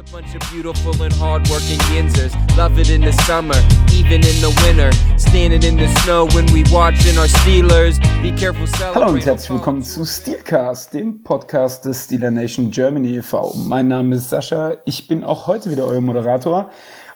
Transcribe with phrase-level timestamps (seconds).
[0.00, 2.32] a bunch of beautiful and hardworking Yinzers.
[2.56, 3.56] Love it in the summer,
[3.92, 4.90] even in the winter.
[5.18, 7.98] Standing in the snow when we watching our Steelers.
[8.22, 13.52] Be careful, Hallo und herzlich willkommen zu Steelcast, dem Podcast des Steeler Nation Germany e.V.
[13.66, 16.70] Mein Name ist Sascha, ich bin auch heute wieder euer Moderator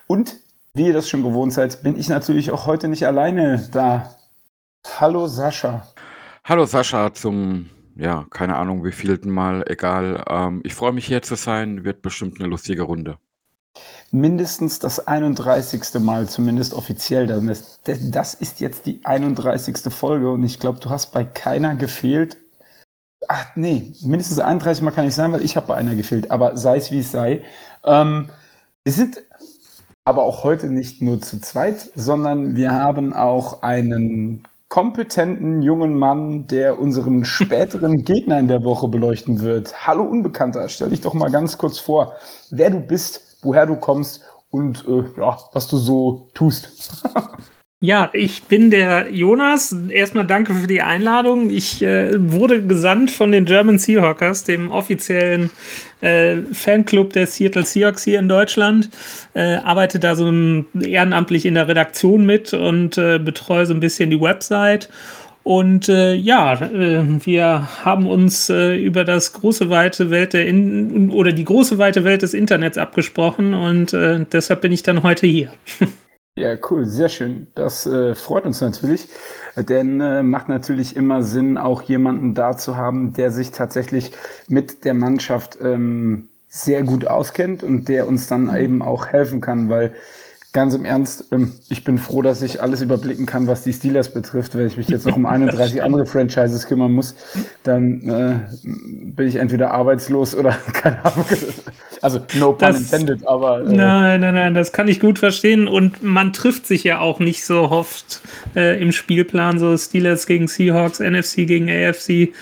[0.06, 0.36] und
[0.74, 4.14] wie ihr das schon gewohnt seid, bin ich natürlich auch heute nicht alleine da.
[5.00, 5.86] Hallo Sascha.
[6.44, 10.24] Hallo Sascha zum, ja, keine Ahnung wievielten Mal, egal.
[10.28, 13.18] Ähm, ich freue mich hier zu sein, wird bestimmt eine lustige Runde.
[14.10, 16.00] Mindestens das 31.
[16.00, 17.26] Mal, zumindest offiziell.
[17.26, 19.92] Das, das ist jetzt die 31.
[19.92, 22.36] Folge und ich glaube, du hast bei keiner gefehlt.
[23.28, 26.30] Ach nee, mindestens 31 Mal kann ich sein, weil ich habe bei einer gefehlt.
[26.30, 27.42] Aber sei es wie es sei.
[27.84, 28.28] Ähm,
[28.84, 29.22] wir sind
[30.04, 36.48] aber auch heute nicht nur zu zweit, sondern wir haben auch einen kompetenten jungen Mann,
[36.48, 39.86] der unseren späteren Gegner in der Woche beleuchten wird.
[39.86, 42.14] Hallo Unbekannter, stell dich doch mal ganz kurz vor,
[42.50, 47.04] wer du bist, woher du kommst und äh, ja, was du so tust.
[47.84, 49.76] Ja, ich bin der Jonas.
[49.90, 51.50] Erstmal danke für die Einladung.
[51.50, 55.50] Ich äh, wurde gesandt von den German Seahawkers, dem offiziellen
[56.00, 58.88] äh, Fanclub der Seattle Seahawks hier in Deutschland.
[59.34, 60.32] Äh, arbeite da so
[60.80, 64.88] ehrenamtlich in der Redaktion mit und äh, betreue so ein bisschen die Website.
[65.42, 71.10] Und äh, ja, äh, wir haben uns äh, über das große weite Welt der In
[71.10, 75.26] oder die große weite Welt des Internets abgesprochen und äh, deshalb bin ich dann heute
[75.26, 75.52] hier.
[76.36, 77.46] Ja, cool, sehr schön.
[77.54, 79.06] Das äh, freut uns natürlich,
[79.56, 84.10] denn äh, macht natürlich immer Sinn, auch jemanden da zu haben, der sich tatsächlich
[84.48, 89.68] mit der Mannschaft ähm, sehr gut auskennt und der uns dann eben auch helfen kann,
[89.68, 89.94] weil
[90.54, 94.14] ganz im Ernst, ähm, ich bin froh, dass ich alles überblicken kann, was die Steelers
[94.14, 94.56] betrifft.
[94.56, 97.14] Wenn ich mich jetzt noch um 31 andere Franchises kümmern muss,
[97.64, 101.26] dann äh, bin ich entweder arbeitslos oder keine Ahnung.
[102.00, 103.60] Also no pun das, intended, aber.
[103.60, 105.66] Äh, nein, nein, nein, das kann ich gut verstehen.
[105.66, 108.22] Und man trifft sich ja auch nicht so oft
[108.54, 112.32] äh, im Spielplan, so Steelers gegen Seahawks, NFC gegen AFC.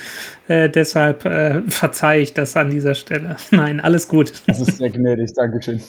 [0.49, 3.37] Äh, deshalb äh, verzeihe ich das an dieser Stelle.
[3.51, 4.35] Nein, alles gut.
[4.47, 5.81] Das ist sehr gnädig, Dankeschön.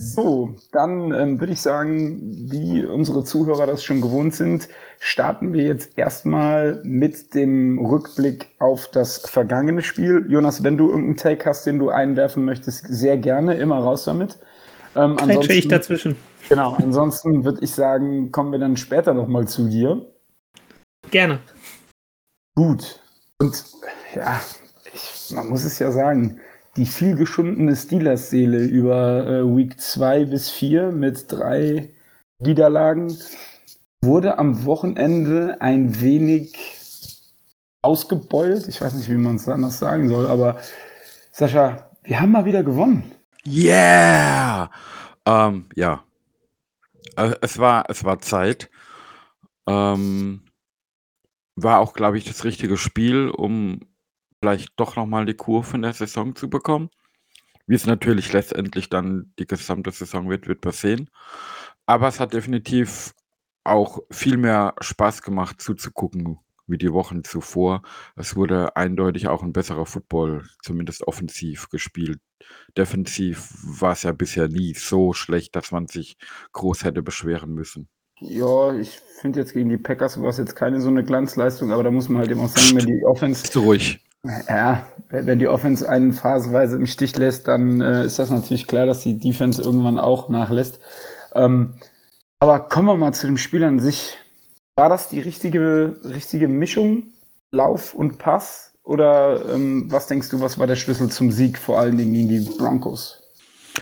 [0.00, 2.20] So, dann ähm, würde ich sagen,
[2.50, 4.68] wie unsere Zuhörer das schon gewohnt sind,
[5.00, 10.24] starten wir jetzt erstmal mit dem Rückblick auf das vergangene Spiel.
[10.28, 14.38] Jonas, wenn du irgendeinen Take hast, den du einwerfen möchtest, sehr gerne, immer raus damit.
[14.94, 16.16] Ähm, ansonsten, ich dazwischen.
[16.48, 20.06] Genau, ansonsten würde ich sagen, kommen wir dann später nochmal zu dir.
[21.10, 21.40] Gerne.
[22.54, 23.00] Gut.
[23.40, 23.64] Und
[24.14, 24.40] ja,
[24.94, 26.40] ich, man muss es ja sagen,
[26.76, 31.90] die viel geschundene Steelers-Seele über äh, Week 2 bis 4 mit drei
[32.38, 33.16] Niederlagen
[34.02, 36.54] wurde am Wochenende ein wenig
[37.82, 38.68] ausgebeult.
[38.68, 40.60] Ich weiß nicht, wie man es anders sagen soll, aber
[41.32, 43.12] Sascha, wir haben mal wieder gewonnen.
[43.46, 44.70] Yeah!
[45.26, 46.04] Ähm, ja.
[47.16, 48.70] Äh, es war, es war Zeit.
[49.68, 50.42] Ähm,
[51.56, 53.80] war auch, glaube ich, das richtige Spiel, um
[54.40, 56.90] vielleicht doch noch mal die Kurve in der Saison zu bekommen.
[57.66, 61.10] Wie es natürlich letztendlich dann die gesamte Saison wird, wird man sehen.
[61.86, 63.14] Aber es hat definitiv
[63.64, 67.82] auch viel mehr Spaß gemacht zuzugucken wie die Wochen zuvor.
[68.14, 72.20] Es wurde eindeutig auch ein besserer Football, zumindest offensiv gespielt.
[72.76, 76.16] Defensiv war es ja bisher nie so schlecht, dass man sich
[76.52, 77.88] groß hätte beschweren müssen.
[78.20, 81.84] Ja, ich finde jetzt gegen die Packers war es jetzt keine so eine Glanzleistung, aber
[81.84, 83.42] da muss man halt eben auch sagen, wenn die Offense.
[83.42, 84.04] Bist du ruhig.
[84.48, 88.84] Ja, wenn die Offense einen phasenweise im Stich lässt, dann äh, ist das natürlich klar,
[88.84, 90.80] dass die Defense irgendwann auch nachlässt.
[91.34, 91.74] Ähm,
[92.38, 94.18] aber kommen wir mal zu dem Spiel an sich.
[94.76, 97.14] War das die richtige, richtige Mischung,
[97.50, 98.74] Lauf und Pass?
[98.84, 102.28] Oder ähm, was denkst du, was war der Schlüssel zum Sieg, vor allen Dingen gegen
[102.28, 103.22] die Broncos?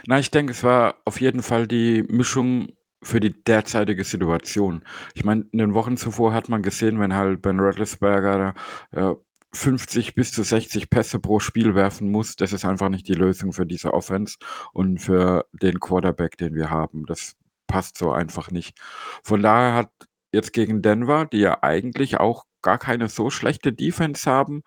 [0.07, 2.69] Na, ich denke, es war auf jeden Fall die Mischung
[3.03, 4.83] für die derzeitige Situation.
[5.15, 8.55] Ich meine, in den Wochen zuvor hat man gesehen, wenn halt Ben Roethlisberger
[8.93, 9.13] äh,
[9.57, 13.53] 50 bis zu 60 Pässe pro Spiel werfen muss, das ist einfach nicht die Lösung
[13.53, 14.37] für diese Offense
[14.73, 17.07] und für den Quarterback, den wir haben.
[17.07, 17.37] Das
[17.67, 18.79] passt so einfach nicht.
[19.25, 19.91] Von daher hat
[20.33, 24.63] jetzt gegen Denver, die ja eigentlich auch gar keine so schlechte Defense haben,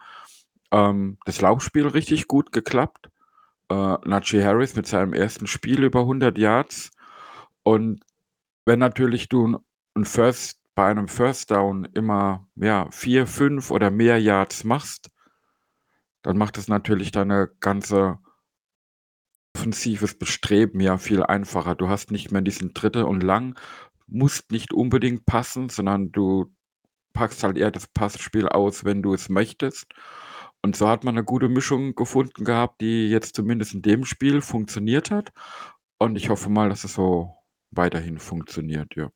[0.72, 3.10] ähm, das Laufspiel richtig gut geklappt.
[3.69, 6.92] Äh, Najee Harris mit seinem ersten Spiel über 100 Yards.
[7.64, 8.02] Und
[8.66, 9.60] wenn natürlich du
[9.96, 15.12] ein First bei einem First Down immer, ja, 4, 5 oder mehr Yards machst,
[16.22, 18.20] dann macht es natürlich deine ganze
[19.54, 21.76] offensives Bestreben ja viel einfacher.
[21.76, 23.60] Du hast nicht mehr diesen Dritte und Lang,
[24.08, 26.56] musst nicht unbedingt passen, sondern du
[27.12, 29.92] packst halt eher das Passspiel aus, wenn du es möchtest.
[30.62, 34.42] Und so hat man eine gute Mischung gefunden gehabt, die jetzt zumindest in dem Spiel
[34.42, 35.34] funktioniert hat.
[35.98, 37.36] Und ich hoffe mal, dass es so
[37.70, 39.10] weiterhin funktioniert, ja.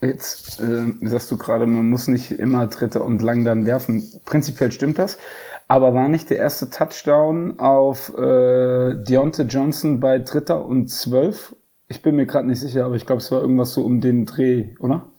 [0.00, 4.04] Jetzt äh, sagst du gerade, man muss nicht immer Dritter und lang dann werfen.
[4.24, 5.18] Prinzipiell stimmt das.
[5.66, 11.56] Aber war nicht der erste Touchdown auf äh, Deontay Johnson bei Dritter und Zwölf?
[11.88, 14.26] Ich bin mir gerade nicht sicher, aber ich glaube, es war irgendwas so um den
[14.26, 15.10] Dreh, oder?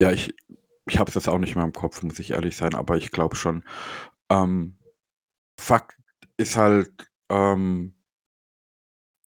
[0.00, 0.34] Ja, ich,
[0.86, 3.10] ich habe es jetzt auch nicht mehr im Kopf, muss ich ehrlich sein, aber ich
[3.10, 3.64] glaube schon.
[4.30, 4.76] Ähm,
[5.58, 5.96] Fakt
[6.36, 6.90] ist halt,
[7.28, 7.94] ähm,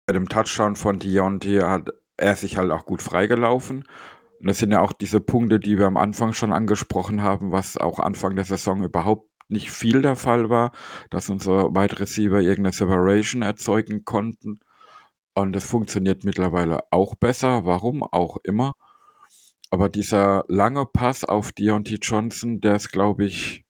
[0.06, 3.84] bei dem Touchdown von Deontay hat er sich halt auch gut freigelaufen.
[4.42, 7.98] Das sind ja auch diese Punkte, die wir am Anfang schon angesprochen haben, was auch
[7.98, 10.72] Anfang der Saison überhaupt nicht viel der Fall war,
[11.10, 14.60] dass unsere Wide Receiver irgendeine Separation erzeugen konnten.
[15.34, 18.74] Und das funktioniert mittlerweile auch besser, warum auch immer.
[19.70, 23.64] Aber dieser lange Pass auf Deontay Johnson, der ist, glaube ich,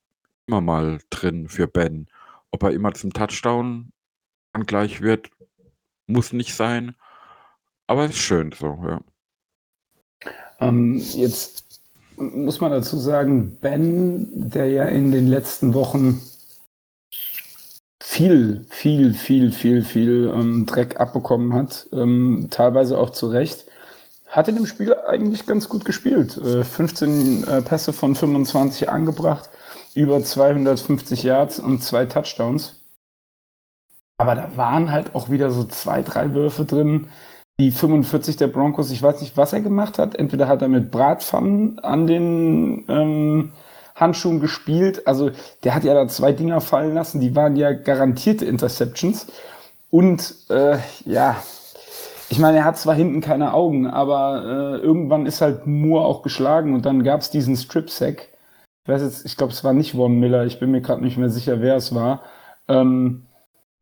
[0.46, 2.08] immer mal drin für Ben.
[2.50, 3.92] Ob er immer zum Touchdown
[4.66, 5.30] gleich wird,
[6.06, 6.94] muss nicht sein.
[7.86, 9.00] Aber ist schön so, ja.
[10.60, 11.64] Ähm, jetzt
[12.16, 16.20] muss man dazu sagen, Ben, der ja in den letzten Wochen
[18.02, 23.64] viel, viel, viel, viel, viel ähm, Dreck abbekommen hat, ähm, teilweise auch zu Recht,
[24.26, 26.36] hat in dem Spiel eigentlich ganz gut gespielt.
[26.36, 29.48] Äh, 15 äh, Pässe von 25 angebracht,
[29.94, 32.74] über 250 Yards und zwei Touchdowns.
[34.18, 37.08] Aber da waren halt auch wieder so zwei, drei Würfe drin,
[37.60, 40.16] die 45 der Broncos, ich weiß nicht, was er gemacht hat.
[40.16, 43.52] Entweder hat er mit Bratpfannen an den ähm,
[43.94, 45.06] Handschuhen gespielt.
[45.06, 45.30] Also
[45.62, 49.26] der hat ja da zwei Dinger fallen lassen, die waren ja garantierte Interceptions.
[49.90, 51.36] Und äh, ja,
[52.30, 56.22] ich meine, er hat zwar hinten keine Augen, aber äh, irgendwann ist halt Moore auch
[56.22, 58.28] geschlagen und dann gab es diesen Strip-Sack.
[58.84, 61.18] Ich weiß jetzt, ich glaube, es war nicht Von Miller, ich bin mir gerade nicht
[61.18, 62.22] mehr sicher, wer es war.
[62.68, 63.26] Ähm,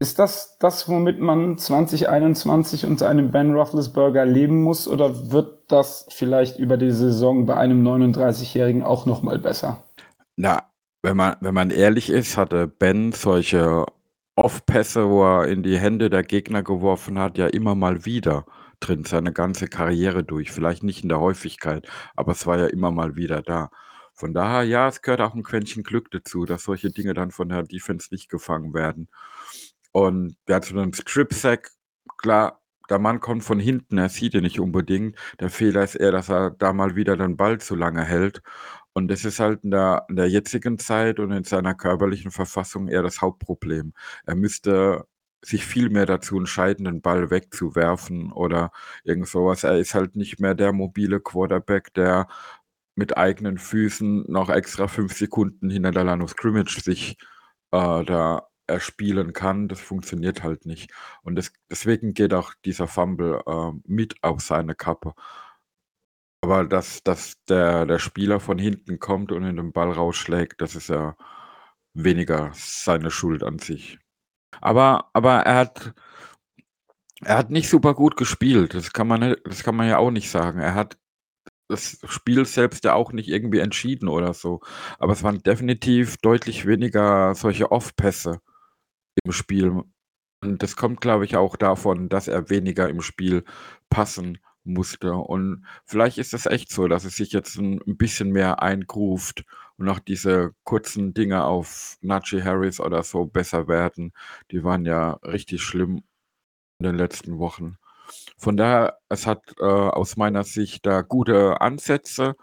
[0.00, 6.06] ist das das, womit man 2021 unter einem Ben Roethlisberger leben muss, oder wird das
[6.10, 9.82] vielleicht über die Saison bei einem 39-Jährigen auch noch mal besser?
[10.36, 10.62] Na,
[11.02, 13.86] wenn man, wenn man ehrlich ist, hatte Ben solche
[14.36, 18.44] Off-Pässe, wo er in die Hände der Gegner geworfen hat, ja immer mal wieder
[18.78, 20.52] drin, seine ganze Karriere durch.
[20.52, 23.70] Vielleicht nicht in der Häufigkeit, aber es war ja immer mal wieder da.
[24.14, 27.48] Von daher, ja, es gehört auch ein Quäntchen Glück dazu, dass solche Dinge dann von
[27.48, 29.08] der Defense nicht gefangen werden.
[29.92, 31.70] Und der hat so einen Strip-Sack.
[32.18, 35.16] Klar, der Mann kommt von hinten, er sieht ihn nicht unbedingt.
[35.40, 38.42] Der Fehler ist eher, dass er da mal wieder den Ball zu lange hält.
[38.94, 42.88] Und das ist halt in der, in der jetzigen Zeit und in seiner körperlichen Verfassung
[42.88, 43.92] eher das Hauptproblem.
[44.26, 45.06] Er müsste
[45.44, 48.72] sich viel mehr dazu entscheiden, den Ball wegzuwerfen oder
[49.04, 49.64] irgend sowas.
[49.64, 52.26] Er ist halt nicht mehr der mobile Quarterback, der
[52.96, 57.16] mit eigenen Füßen noch extra fünf Sekunden hinter der Line of Scrimmage sich
[57.72, 60.92] äh, da erspielen kann, das funktioniert halt nicht.
[61.22, 65.14] Und das, deswegen geht auch dieser Fumble äh, mit auf seine Kappe.
[66.42, 70.76] Aber dass, dass der, der Spieler von hinten kommt und in den Ball rausschlägt, das
[70.76, 71.16] ist ja
[71.94, 73.98] weniger seine Schuld an sich.
[74.60, 75.94] Aber, aber er hat,
[77.22, 78.74] er hat nicht super gut gespielt.
[78.74, 80.60] Das kann man, das kann man ja auch nicht sagen.
[80.60, 80.98] Er hat
[81.68, 84.60] das Spiel selbst ja auch nicht irgendwie entschieden oder so.
[84.98, 88.40] Aber es waren definitiv deutlich weniger solche Off-Pässe
[89.24, 89.82] im Spiel.
[90.42, 93.44] Und das kommt, glaube ich, auch davon, dass er weniger im Spiel
[93.90, 95.14] passen musste.
[95.14, 99.44] Und vielleicht ist es echt so, dass es sich jetzt ein, bisschen mehr eingruft
[99.76, 104.12] und auch diese kurzen Dinge auf Najee Harris oder so besser werden.
[104.50, 106.02] Die waren ja richtig schlimm
[106.78, 107.78] in den letzten Wochen.
[108.38, 112.36] Von daher, es hat äh, aus meiner Sicht da gute Ansätze.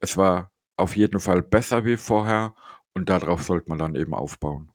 [0.00, 2.54] Es war auf jeden Fall besser wie vorher
[2.94, 4.72] und darauf sollte man dann eben aufbauen.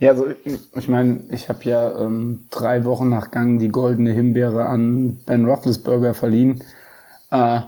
[0.00, 0.26] Ja, also
[0.74, 5.44] ich meine, ich habe ja ähm, drei Wochen nach Gang die goldene Himbeere an Ben
[5.46, 6.62] Roethlisberger verliehen.
[7.30, 7.60] Äh,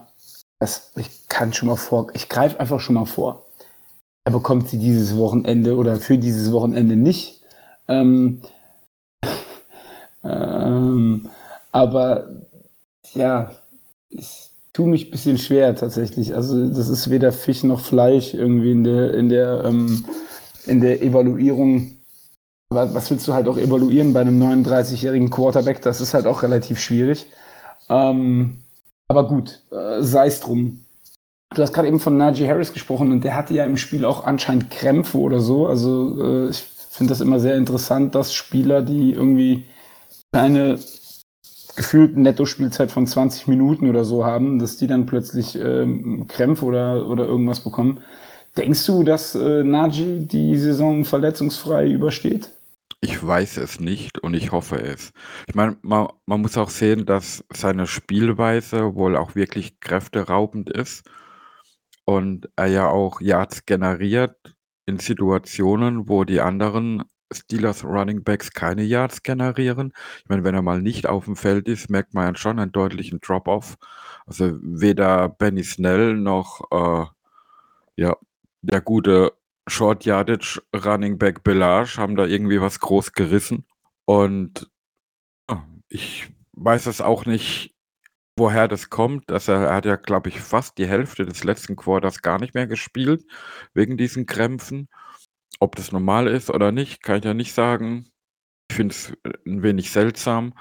[0.58, 3.44] das, ich kann schon mal vor, ich greife einfach schon mal vor.
[4.24, 7.42] Er bekommt sie dieses Wochenende oder für dieses Wochenende nicht.
[7.86, 8.42] Ähm,
[10.24, 11.28] ähm,
[11.70, 12.28] aber
[13.14, 13.52] ja,
[14.10, 16.34] ich tue mich ein bisschen schwer tatsächlich.
[16.34, 20.04] Also das ist weder Fisch noch Fleisch irgendwie in der, in der, ähm,
[20.66, 21.96] in der Evaluierung
[22.70, 25.82] was willst du halt auch evaluieren bei einem 39-jährigen Quarterback?
[25.82, 27.26] Das ist halt auch relativ schwierig.
[27.88, 28.58] Ähm,
[29.08, 30.84] aber gut, äh, sei es drum.
[31.54, 34.24] Du hast gerade eben von Najee Harris gesprochen und der hatte ja im Spiel auch
[34.24, 35.68] anscheinend Krämpfe oder so.
[35.68, 39.64] Also äh, ich finde das immer sehr interessant, dass Spieler, die irgendwie
[40.32, 40.78] eine
[41.76, 47.06] gefühlte Netto-Spielzeit von 20 Minuten oder so haben, dass die dann plötzlich ähm, Krämpfe oder,
[47.08, 48.00] oder irgendwas bekommen
[48.56, 52.50] Denkst du, dass äh, Najee die Saison verletzungsfrei übersteht?
[53.02, 55.12] Ich weiß es nicht und ich hoffe es.
[55.46, 61.08] Ich meine, man, man muss auch sehen, dass seine Spielweise wohl auch wirklich kräfteraubend ist
[62.04, 64.36] und er ja auch Yards generiert
[64.86, 69.92] in Situationen, wo die anderen Steelers Running Backs keine Yards generieren.
[70.20, 72.72] Ich meine, wenn er mal nicht auf dem Feld ist, merkt man ja schon einen
[72.72, 73.76] deutlichen Drop-off.
[74.26, 77.06] Also weder Benny Snell noch äh,
[77.96, 78.16] ja,
[78.62, 79.32] der gute
[79.68, 83.66] Short Yardage Running Back Belage haben da irgendwie was groß gerissen.
[84.04, 84.70] Und
[85.50, 87.74] ja, ich weiß es auch nicht,
[88.36, 89.30] woher das kommt.
[89.30, 92.54] Dass er, er hat ja, glaube ich, fast die Hälfte des letzten Quarters gar nicht
[92.54, 93.24] mehr gespielt,
[93.74, 94.88] wegen diesen Krämpfen.
[95.58, 98.10] Ob das normal ist oder nicht, kann ich ja nicht sagen.
[98.70, 99.12] Ich finde es
[99.46, 100.54] ein wenig seltsam.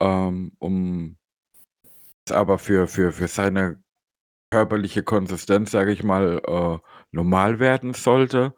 [0.00, 1.18] Ähm, um
[2.30, 3.82] aber für, für, für seine
[4.50, 6.78] körperliche Konsistenz, sage ich mal, äh,
[7.12, 8.54] normal werden sollte,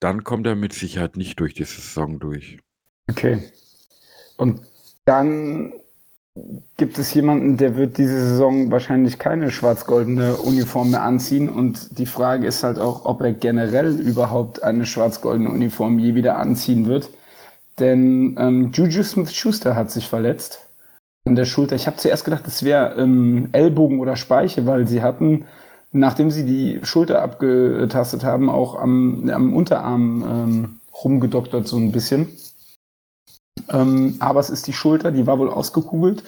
[0.00, 2.58] dann kommt er mit Sicherheit nicht durch die Saison durch.
[3.10, 3.42] Okay.
[4.36, 4.60] Und
[5.04, 5.72] dann
[6.76, 11.48] gibt es jemanden, der wird diese Saison wahrscheinlich keine schwarz-goldene Uniform mehr anziehen.
[11.48, 16.36] Und die Frage ist halt auch, ob er generell überhaupt eine schwarz-goldene Uniform je wieder
[16.38, 17.08] anziehen wird.
[17.78, 20.60] Denn ähm, Juju Smith-Schuster hat sich verletzt
[21.24, 21.76] an der Schulter.
[21.76, 25.46] Ich habe zuerst gedacht, es wäre ähm, Ellbogen oder Speiche, weil sie hatten,
[25.94, 32.36] nachdem sie die Schulter abgetastet haben, auch am, am Unterarm ähm, rumgedoktert so ein bisschen.
[33.68, 36.24] Ähm, aber es ist die Schulter, die war wohl ausgekugelt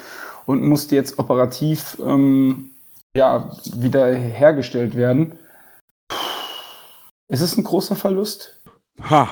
[0.47, 2.71] und musste jetzt operativ ähm,
[3.17, 5.39] ja, wieder hergestellt werden.
[7.29, 8.63] Ist es ein großer Verlust?
[9.11, 9.29] Ha,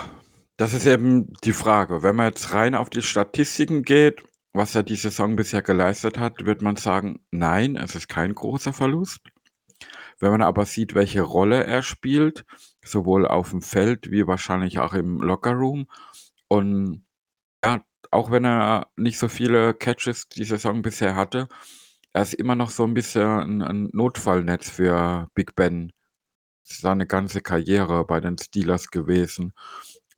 [0.57, 2.03] das ist eben die Frage.
[2.03, 4.23] Wenn man jetzt rein auf die Statistiken geht,
[4.53, 8.73] was er die Saison bisher geleistet hat, wird man sagen, nein, es ist kein großer
[8.73, 9.21] Verlust.
[10.25, 12.47] Wenn man aber sieht, welche Rolle er spielt,
[12.83, 15.87] sowohl auf dem Feld wie wahrscheinlich auch im Lockerroom
[16.49, 17.04] und
[17.62, 21.49] ja, auch wenn er nicht so viele Catches die Saison bisher hatte,
[22.14, 25.93] er ist immer noch so ein bisschen ein, ein Notfallnetz für Big Ben.
[26.62, 29.52] Seine ganze Karriere bei den Steelers gewesen.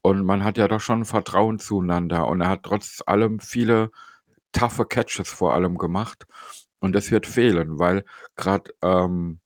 [0.02, 2.28] Und man hat ja doch schon Vertrauen zueinander.
[2.28, 3.90] Und er hat trotz allem viele
[4.52, 6.26] toughe Catches vor allem gemacht.
[6.78, 8.04] Und das wird fehlen, weil
[8.36, 9.40] gerade, ähm,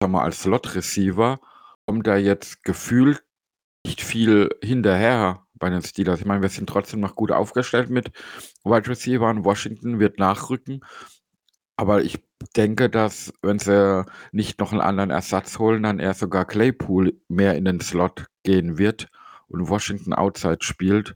[0.00, 1.40] sag mal, als Slot-Receiver
[1.86, 3.24] kommt da jetzt gefühlt
[3.86, 6.20] nicht viel hinterher bei den Steelers.
[6.20, 8.10] Ich meine, wir sind trotzdem noch gut aufgestellt mit
[8.64, 10.80] Wide Receiver und Washington wird nachrücken.
[11.76, 12.22] Aber ich
[12.56, 17.56] denke, dass, wenn sie nicht noch einen anderen Ersatz holen, dann eher sogar Claypool mehr
[17.56, 19.08] in den Slot gehen wird
[19.48, 21.14] und Washington outside spielt.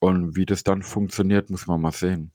[0.00, 2.32] Und wie das dann funktioniert, muss man mal sehen.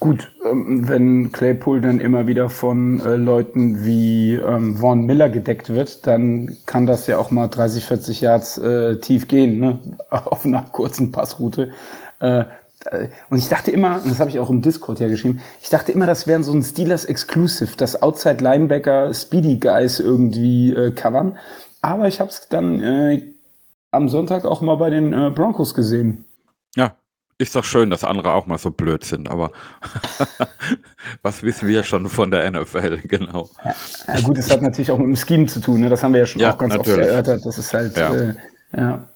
[0.00, 5.68] Gut, ähm, wenn Claypool dann immer wieder von äh, Leuten wie ähm, Vaughn Miller gedeckt
[5.68, 9.78] wird, dann kann das ja auch mal 30, 40 Yards äh, tief gehen, ne?
[10.10, 11.72] auf einer kurzen Passroute.
[12.18, 12.44] Äh,
[12.86, 15.92] äh, und ich dachte immer, das habe ich auch im Discord ja geschrieben, ich dachte
[15.92, 21.36] immer, das wären so ein Steelers Exclusive, dass Outside Linebacker Speedy Guys irgendwie äh, covern.
[21.82, 23.22] Aber ich habe es dann äh,
[23.90, 26.24] am Sonntag auch mal bei den äh, Broncos gesehen.
[26.74, 26.94] Ja,
[27.40, 29.50] ist doch schön, dass andere auch mal so blöd sind, aber
[31.22, 33.48] was wissen wir schon von der NFL, genau.
[34.06, 35.88] Ja, gut, es hat natürlich auch mit dem Scheme zu tun, ne?
[35.88, 37.00] das haben wir ja schon ja, auch ganz natürlich.
[37.00, 37.46] oft erörtert.
[37.46, 38.14] Das ist halt, ja.
[38.14, 38.34] Äh,
[38.76, 39.08] ja.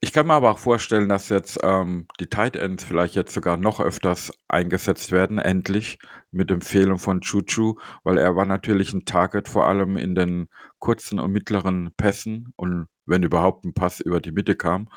[0.00, 3.56] Ich kann mir aber auch vorstellen, dass jetzt ähm, die Tight Ends vielleicht jetzt sogar
[3.56, 5.98] noch öfters eingesetzt werden, endlich
[6.30, 10.48] mit Empfehlung von Chuchu, weil er war natürlich ein Target vor allem in den
[10.78, 14.88] kurzen und mittleren Pässen und wenn überhaupt ein Pass über die Mitte kam.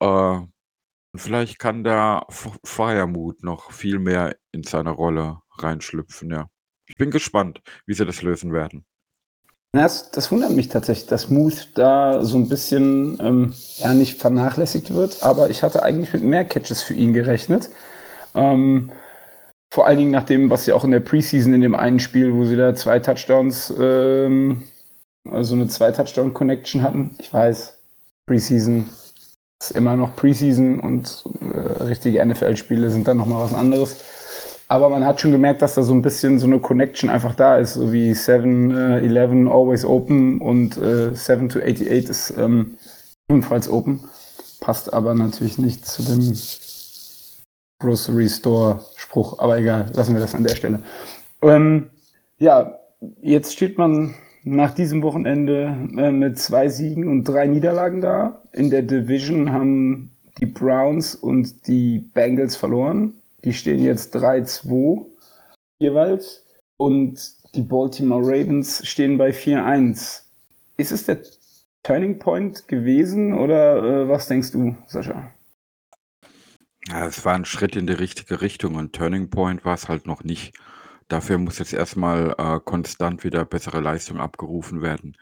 [0.00, 0.40] Äh,
[1.14, 2.50] Vielleicht kann der F
[3.40, 6.46] noch viel mehr in seine Rolle reinschlüpfen, ja.
[6.86, 8.84] Ich bin gespannt, wie sie das lösen werden.
[9.72, 14.94] Das, das wundert mich tatsächlich, dass Muth da so ein bisschen ähm, ja nicht vernachlässigt
[14.94, 17.70] wird, aber ich hatte eigentlich mit mehr Catches für ihn gerechnet.
[18.34, 18.92] Ähm,
[19.70, 22.34] vor allen Dingen nach dem, was sie auch in der Preseason in dem einen Spiel,
[22.34, 24.62] wo sie da zwei Touchdowns, ähm,
[25.28, 27.16] also eine Zwei-Touchdown-Connection hatten.
[27.18, 27.78] Ich weiß,
[28.26, 28.88] Preseason
[29.70, 33.96] ist immer noch Preseason und äh, richtige NFL-Spiele sind dann nochmal was anderes.
[34.68, 37.58] Aber man hat schon gemerkt, dass da so ein bisschen so eine Connection einfach da
[37.58, 42.76] ist, so wie 7, äh, 11 always open und äh, 7 to 88 ist ähm,
[43.28, 44.00] ebenfalls open.
[44.60, 46.36] Passt aber natürlich nicht zu dem
[47.78, 50.82] Grocery Store Spruch, aber egal, lassen wir das an der Stelle.
[51.42, 51.90] Ähm,
[52.38, 52.78] ja,
[53.20, 58.42] jetzt steht man nach diesem Wochenende äh, mit zwei Siegen und drei Niederlagen da.
[58.52, 63.14] In der Division haben die Browns und die Bengals verloren.
[63.44, 65.04] Die stehen jetzt 3-2
[65.78, 66.44] jeweils.
[66.76, 67.20] Und
[67.54, 70.22] die Baltimore Ravens stehen bei 4-1.
[70.76, 71.22] ist es der
[71.82, 75.30] Turning Point gewesen oder äh, was denkst du, Sascha?
[76.88, 80.06] Ja, es war ein Schritt in die richtige Richtung und Turning Point war es halt
[80.06, 80.54] noch nicht.
[81.08, 85.16] Dafür muss jetzt erstmal äh, konstant wieder bessere Leistung abgerufen werden.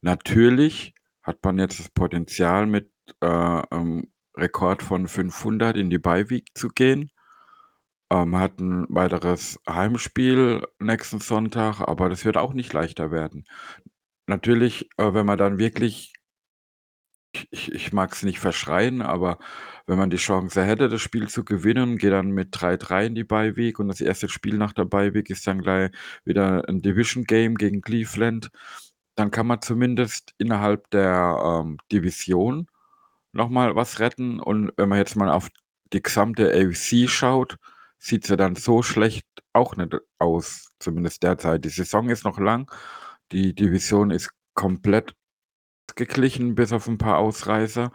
[0.00, 3.26] Natürlich hat man jetzt das Potenzial, mit äh,
[3.70, 7.10] ähm, Rekord von 500 in die Beiweek zu gehen.
[8.10, 13.46] Äh, man hat ein weiteres Heimspiel nächsten Sonntag, aber das wird auch nicht leichter werden.
[14.26, 16.14] Natürlich, äh, wenn man dann wirklich
[17.50, 19.38] ich ich mag es nicht verschreien, aber
[19.86, 23.24] wenn man die Chance hätte, das Spiel zu gewinnen, geht dann mit 3-3 in die
[23.24, 25.90] Bye und das erste Spiel nach der Bye ist dann gleich
[26.24, 28.50] wieder ein Division-Game gegen Cleveland,
[29.16, 32.68] dann kann man zumindest innerhalb der, ähm, Division
[33.32, 35.48] noch mal was retten und wenn man jetzt mal auf
[35.92, 37.56] die gesamte AFC schaut,
[37.98, 41.64] sieht sie dann so schlecht auch nicht aus, zumindest derzeit.
[41.64, 42.70] Die Saison ist noch lang,
[43.32, 45.14] die Division ist komplett
[45.94, 47.92] geglichen, bis auf ein paar Ausreißer.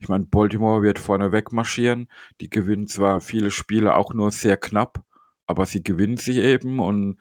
[0.00, 2.08] Ich meine, Baltimore wird vorne wegmarschieren.
[2.40, 5.02] Die gewinnen zwar viele Spiele auch nur sehr knapp,
[5.46, 6.80] aber sie gewinnen sie eben.
[6.80, 7.18] Und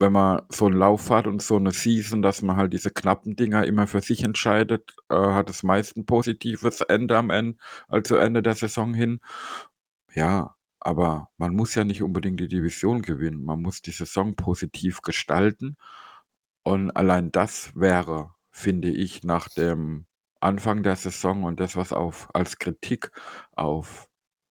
[0.00, 3.36] wenn man so einen Lauf hat und so eine Season, dass man halt diese knappen
[3.36, 8.16] Dinger immer für sich entscheidet, äh, hat es meist ein positives Ende am Ende, also
[8.16, 9.20] Ende der Saison hin.
[10.14, 13.44] Ja, aber man muss ja nicht unbedingt die Division gewinnen.
[13.44, 15.76] Man muss die Saison positiv gestalten.
[16.62, 20.06] Und allein das wäre finde ich, nach dem
[20.40, 23.10] Anfang der Saison und das, was auf als Kritik
[23.52, 24.08] auf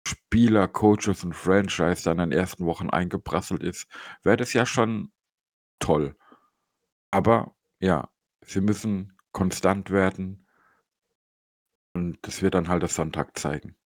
[0.06, 3.87] Spieler, Coaches und Franchise dann in den ersten Wochen eingeprasselt ist,
[4.23, 5.12] wäre das ja schon
[5.78, 6.16] toll.
[7.11, 8.09] Aber ja,
[8.44, 10.47] sie müssen konstant werden
[11.94, 13.76] und das wird dann halt das Sonntag zeigen.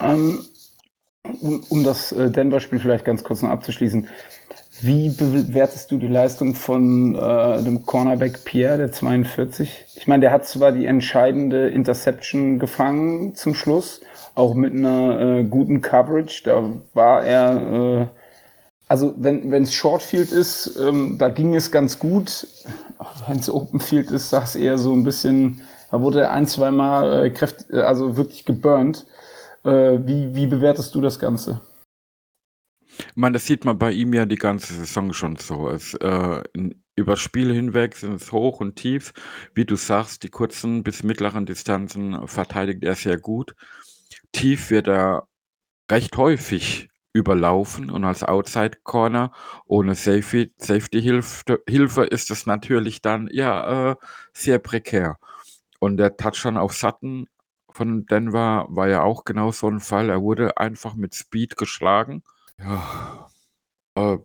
[0.00, 0.44] Ähm,
[1.22, 4.08] um, um, das äh, Denver-Spiel vielleicht ganz kurz noch abzuschließen.
[4.82, 9.84] Wie bewertest du die Leistung von äh, dem Cornerback Pierre, der 42?
[9.94, 14.00] Ich meine, der hat zwar die entscheidende Interception gefangen zum Schluss,
[14.34, 16.44] auch mit einer äh, guten Coverage.
[16.44, 18.06] Da war er, äh,
[18.88, 22.46] also wenn es Shortfield ist, ähm, da ging es ganz gut.
[23.28, 26.70] Wenn es Openfield ist, sah es eher so ein bisschen, da wurde er ein, zwei
[26.70, 29.04] Mal äh, kräftig, äh, also wirklich geburnt.
[29.62, 31.60] Äh, wie, wie bewertest du das Ganze?
[33.14, 35.70] Meine, das sieht man bei ihm ja die ganze Saison schon so.
[35.70, 39.12] Es, äh, in, über das Spiel hinweg sind es hoch und tief.
[39.54, 43.54] Wie du sagst, die kurzen bis mittleren Distanzen verteidigt er sehr gut.
[44.32, 45.26] Tief wird er
[45.90, 49.32] recht häufig überlaufen und als Outside Corner
[49.66, 53.96] ohne Safety, Safety Hilfe, Hilfe ist es natürlich dann ja äh,
[54.32, 55.18] sehr prekär.
[55.80, 57.26] Und der Touchdown auf Sutton
[57.70, 60.10] von Denver war ja auch genau so ein Fall.
[60.10, 62.22] Er wurde einfach mit Speed geschlagen
[62.62, 63.28] ja,
[63.96, 64.18] äh,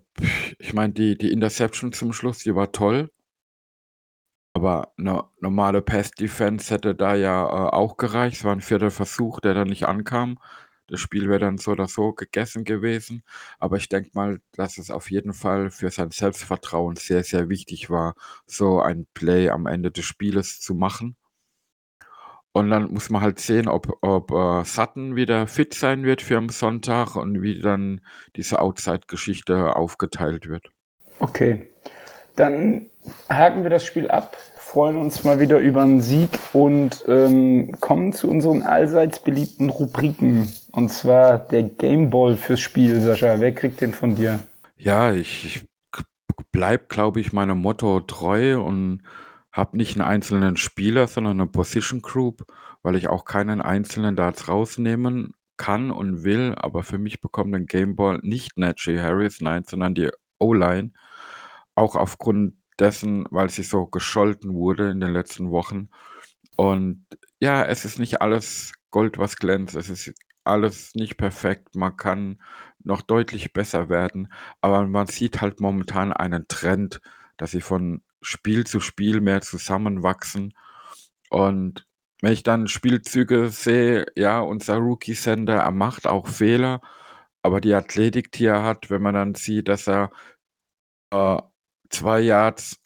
[0.59, 3.11] ich meine, die die Interception zum Schluss, die war toll.
[4.53, 8.37] Aber eine normale Pass-Defense hätte da ja, äh, auch gereicht.
[8.37, 10.39] Es war ein vierter Versuch, der dann nicht ankam.
[10.87, 13.23] Das Spiel wäre dann so oder so gegessen gewesen.
[13.59, 17.89] Aber ich denke mal, dass es auf jeden Fall für sein Selbstvertrauen sehr, sehr wichtig
[17.89, 21.17] war, so ein Play am Ende des Spieles zu machen.
[22.55, 26.37] Und dann muss man halt sehen, ob, ob äh, Sutton wieder fit sein wird für
[26.37, 27.99] am Sonntag und wie dann
[28.37, 30.71] diese Outside-Geschichte aufgeteilt wird.
[31.19, 31.67] Okay,
[32.37, 32.85] dann
[33.27, 38.13] haken wir das Spiel ab, freuen uns mal wieder über einen Sieg und ähm, kommen
[38.13, 40.47] zu unseren allseits beliebten Rubriken.
[40.71, 43.37] Und zwar der Gameball fürs Spiel, Sascha.
[43.41, 44.39] Wer kriegt den von dir?
[44.77, 45.65] Ja, ich, ich
[46.53, 49.01] bleib, glaube ich, meinem Motto treu und
[49.55, 52.45] habe nicht einen einzelnen Spieler, sondern eine Position Group,
[52.83, 56.53] weil ich auch keinen einzelnen Darts rausnehmen kann und will.
[56.57, 60.91] Aber für mich bekommt den Gameball nicht Najee Harris, nein, sondern die O-Line.
[61.73, 65.89] Auch aufgrund dessen, weil sie so gescholten wurde in den letzten Wochen.
[66.57, 67.05] Und
[67.39, 69.75] ja, es ist nicht alles Gold, was glänzt.
[69.75, 70.13] Es ist
[70.43, 71.75] alles nicht perfekt.
[71.75, 72.41] Man kann
[72.83, 74.33] noch deutlich besser werden.
[74.59, 76.99] Aber man sieht halt momentan einen Trend,
[77.37, 80.53] dass sie von Spiel zu Spiel mehr zusammenwachsen.
[81.29, 81.85] Und
[82.21, 86.81] wenn ich dann Spielzüge sehe, ja, unser Rookie-Sender, er macht auch Fehler,
[87.43, 90.11] aber die Athletik, die er hat, wenn man dann sieht, dass er
[91.11, 91.39] äh,
[91.89, 92.79] zwei Yards,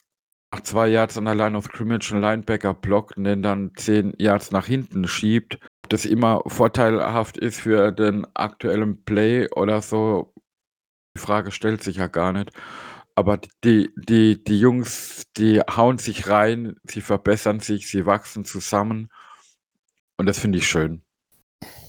[0.52, 4.14] nach zwei Yards an der Line of Scrimmage einen Linebacker blockt und den dann zehn
[4.18, 10.34] Yards nach hinten schiebt, das immer vorteilhaft ist für den aktuellen Play oder so,
[11.16, 12.50] die Frage stellt sich ja gar nicht.
[13.20, 19.10] Aber die die die Jungs, die hauen sich rein, sie verbessern sich, sie wachsen zusammen
[20.16, 21.02] und das finde ich schön.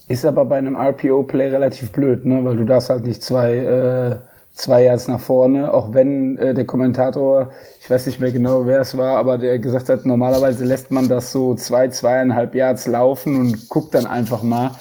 [0.10, 2.44] Ist aber bei einem RPO-Play relativ blöd, ne?
[2.44, 4.20] weil du darfst halt nicht zwei, äh,
[4.52, 8.82] zwei Yards nach vorne, auch wenn äh, der Kommentator, ich weiß nicht mehr genau, wer
[8.82, 13.38] es war, aber der gesagt hat, normalerweise lässt man das so zwei, zweieinhalb Yards laufen
[13.38, 14.72] und guckt dann einfach mal.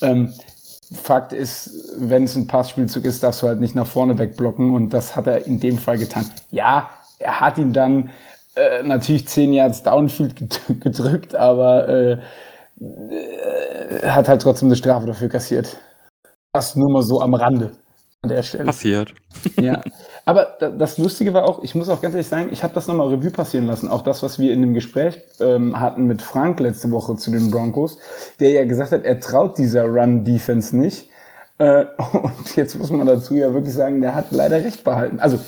[0.00, 0.32] Ähm,
[0.94, 4.90] Fakt ist, wenn es ein Passspielzug ist, darfst du halt nicht nach vorne wegblocken und
[4.90, 6.30] das hat er in dem Fall getan.
[6.50, 8.10] Ja, er hat ihn dann
[8.54, 12.12] äh, natürlich zehn Yards Downfield gedrückt, aber äh,
[12.80, 15.76] äh, hat halt trotzdem eine Strafe dafür kassiert.
[16.52, 17.72] Das nur mal so am Rande
[18.22, 18.64] an der Stelle.
[18.64, 19.14] Passiert.
[19.60, 19.82] Ja,
[20.28, 23.08] aber das Lustige war auch, ich muss auch ganz ehrlich sagen, ich habe das nochmal
[23.08, 23.88] Revue passieren lassen.
[23.88, 27.50] Auch das, was wir in dem Gespräch ähm, hatten mit Frank letzte Woche zu den
[27.50, 27.96] Broncos,
[28.38, 31.08] der ja gesagt hat, er traut dieser Run-Defense nicht.
[31.56, 35.18] Äh, und jetzt muss man dazu ja wirklich sagen, der hat leider recht behalten.
[35.18, 35.38] Also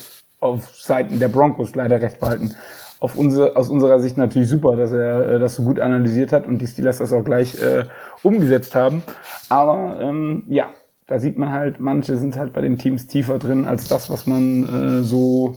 [0.40, 2.56] auf Seiten der Broncos leider recht behalten.
[3.00, 6.46] Auf unsere, aus unserer Sicht natürlich super, dass er äh, das so gut analysiert hat
[6.46, 7.84] und die Steelers das auch gleich äh,
[8.22, 9.02] umgesetzt haben.
[9.50, 10.70] Aber ähm, ja,
[11.10, 14.28] da sieht man halt, manche sind halt bei den Teams tiefer drin als das, was
[14.28, 15.56] man äh, so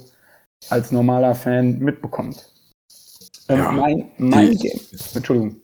[0.69, 2.51] als normaler Fan mitbekommt.
[3.49, 4.79] Ähm, ja, mein, mein Game,
[5.13, 5.61] Entschuldigung.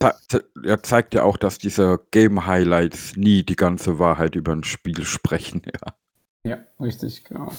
[0.63, 5.63] Er zeigt ja auch, dass diese Game-Highlights nie die ganze Wahrheit über ein Spiel sprechen.
[6.45, 7.51] Ja, ja richtig, genau.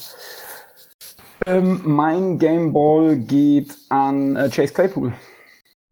[1.46, 5.12] Ähm, mein Game Ball geht an äh, Chase Claypool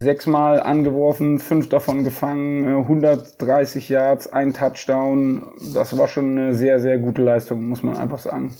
[0.00, 5.52] sechsmal angeworfen, fünf davon gefangen, 130 äh, Yards, ein Touchdown.
[5.74, 8.54] Das war schon eine sehr, sehr gute Leistung, muss man einfach sagen.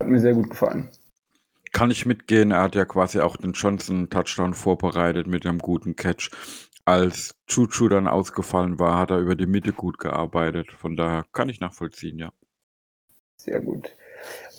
[0.00, 0.90] Hat mir sehr gut gefallen.
[1.72, 2.52] Kann ich mitgehen.
[2.52, 6.30] Er hat ja quasi auch den Johnson-Touchdown vorbereitet mit einem guten Catch.
[6.84, 10.70] Als Chuchu dann ausgefallen war, hat er über die Mitte gut gearbeitet.
[10.70, 12.32] Von daher kann ich nachvollziehen, ja.
[13.36, 13.96] Sehr gut.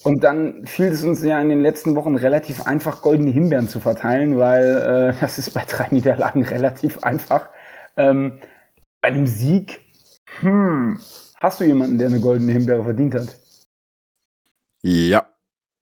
[0.03, 3.79] Und dann fiel es uns ja in den letzten Wochen relativ einfach, goldene Himbeeren zu
[3.79, 7.49] verteilen, weil äh, das ist bei drei Niederlagen relativ einfach.
[7.97, 8.39] Ähm,
[9.01, 9.81] bei einem Sieg,
[10.39, 10.99] hm,
[11.39, 13.37] hast du jemanden, der eine goldene Himbeere verdient hat?
[14.83, 15.27] Ja,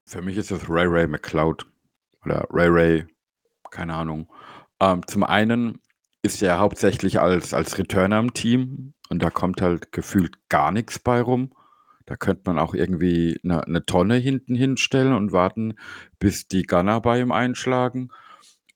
[0.08, 1.66] für mich ist es Ray Ray McCloud
[2.24, 3.06] oder Ray Ray,
[3.70, 4.28] keine Ahnung.
[4.80, 5.80] Ähm, zum einen
[6.24, 11.00] ist er hauptsächlich als, als Returner im Team und da kommt halt gefühlt gar nichts
[11.00, 11.52] bei rum.
[12.06, 15.76] Da könnte man auch irgendwie eine 'ne Tonne hinten hinstellen und warten,
[16.20, 18.10] bis die Gunner bei ihm einschlagen.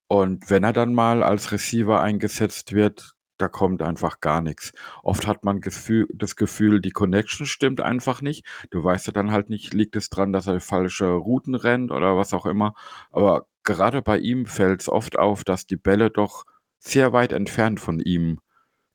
[0.08, 4.74] Und wenn er dann mal als Receiver eingesetzt wird, da kommt einfach gar nichts.
[5.04, 8.46] Oft hat man Gefühl das Gefühl, die Connection stimmt einfach nicht.
[8.72, 12.18] Du weißt ja dann halt nicht, liegt es dran, dass er falsche Routen rennt oder
[12.18, 12.74] was auch immer.
[13.12, 16.46] Aber gerade bei ihm fällt es oft auf, dass die Bälle doch
[16.80, 18.40] sehr weit entfernt von ihm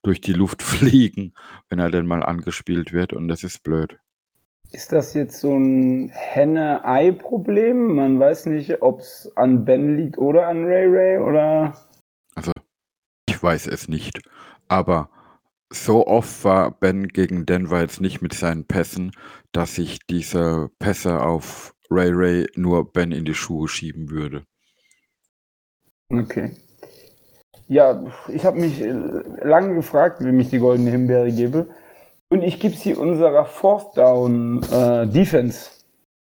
[0.02, 1.34] durch die Luft fliegen,
[1.68, 3.98] wenn er denn mal angespielt wird und das ist blöd.
[4.74, 7.94] Ist das jetzt so ein Henne-Ei-Problem?
[7.94, 11.78] Man weiß nicht, ob es an Ben liegt oder an Ray Ray oder.
[12.34, 12.50] Also,
[13.28, 14.18] ich weiß es nicht.
[14.66, 15.10] Aber
[15.72, 19.12] so oft war Ben gegen Denver jetzt nicht mit seinen Pässen,
[19.52, 24.42] dass ich diese Pässe auf Ray Ray nur Ben in die Schuhe schieben würde.
[26.10, 26.50] Okay.
[27.68, 28.80] Ja, ich habe mich
[29.40, 31.68] lange gefragt, wem ich die goldene Himbeere gebe.
[32.34, 35.70] Und ich gebe sie unserer Fourth Down äh, Defense.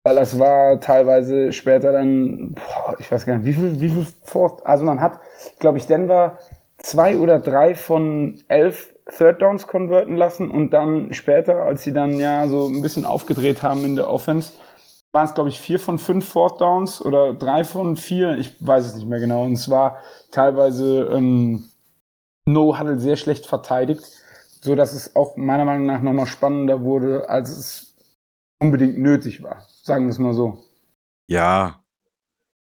[0.03, 4.05] Weil das war teilweise später dann, boah, ich weiß gar nicht, wie viel, wie viel
[4.21, 5.19] Fourth, also man hat,
[5.57, 6.37] glaube ich, Denver
[6.77, 12.19] zwei oder drei von elf Third Downs konverten lassen und dann später, als sie dann
[12.19, 14.53] ja so ein bisschen aufgedreht haben in der Offense,
[15.13, 18.85] waren es, glaube ich, vier von fünf Fourth Downs oder drei von vier, ich weiß
[18.85, 19.45] es nicht mehr genau.
[19.45, 19.97] Und es war
[20.29, 21.69] teilweise ähm,
[22.45, 24.22] No Huddle sehr schlecht verteidigt
[24.63, 27.95] so dass es auch meiner Meinung nach nochmal spannender wurde, als es
[28.59, 29.67] unbedingt nötig war.
[29.83, 30.63] Sagen wir es mal so.
[31.27, 31.83] Ja,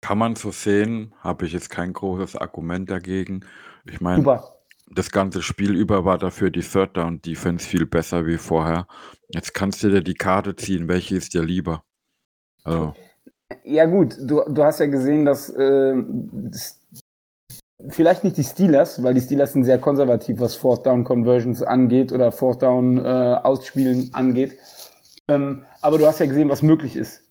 [0.00, 3.44] kann man so sehen, habe ich jetzt kein großes Argument dagegen.
[3.88, 4.42] Ich meine,
[4.90, 8.88] das ganze Spiel über war dafür die Third Down Defense viel besser wie vorher.
[9.28, 11.84] Jetzt kannst du dir die Karte ziehen, welche ist dir lieber?
[12.64, 12.94] Also.
[13.62, 15.94] Ja gut, du, du hast ja gesehen, dass äh,
[17.88, 22.12] vielleicht nicht die Steelers, weil die Steelers sind sehr konservativ, was Fourth Down Conversions angeht
[22.12, 24.56] oder Fourth Down äh, Ausspielen angeht.
[25.28, 27.22] Ähm, aber du hast ja gesehen, was möglich ist.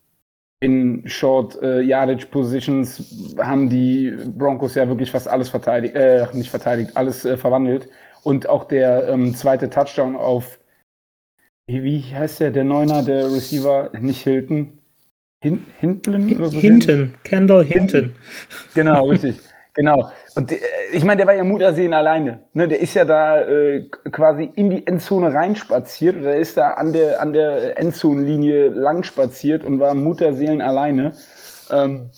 [0.59, 6.49] In Short äh, Yardage Positions haben die Broncos ja wirklich fast alles verteidigt, äh, nicht
[6.49, 7.89] verteidigt, alles äh, verwandelt.
[8.23, 10.59] Und auch der ähm, zweite Touchdown auf,
[11.67, 14.79] wie heißt der, der Neuner, der Receiver, nicht Hilton,
[15.41, 15.65] Hin
[16.01, 18.15] so Hinton, Kendall Hinton.
[18.73, 19.41] Genau, richtig.
[19.73, 20.11] Genau.
[20.35, 20.59] Und äh,
[20.91, 22.41] ich meine, der war ja Muttersehen alleine.
[22.53, 22.67] Ne?
[22.67, 27.21] Der ist ja da äh, quasi in die Endzone reinspaziert oder ist da an der,
[27.21, 31.13] an der Endzonenlinie lang spaziert und war Mutterseelen alleine.
[31.71, 32.11] Ähm,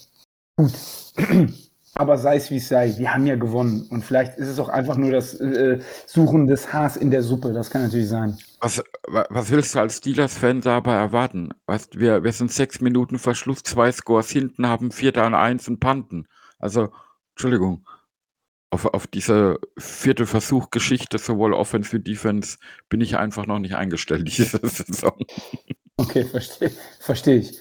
[0.57, 0.73] gut.
[1.97, 3.87] Aber sei es wie es sei, wir haben ja gewonnen.
[3.89, 7.53] Und vielleicht ist es auch einfach nur das äh, Suchen des Haars in der Suppe.
[7.53, 8.37] Das kann natürlich sein.
[8.59, 11.51] Was, was willst du als Steelers-Fan dabei erwarten?
[11.67, 15.79] Weißt, wir, wir sind sechs Minuten Verschluss, zwei Scores hinten, haben Vierter und Eins und
[15.79, 16.27] Panten.
[16.59, 16.89] Also,
[17.35, 17.85] Entschuldigung,
[18.71, 22.57] auf, auf diese vierte Versuch-Geschichte, sowohl Offense wie Defense,
[22.89, 25.17] bin ich einfach noch nicht eingestellt diese Saison.
[25.97, 27.59] Okay, verstehe versteh ich.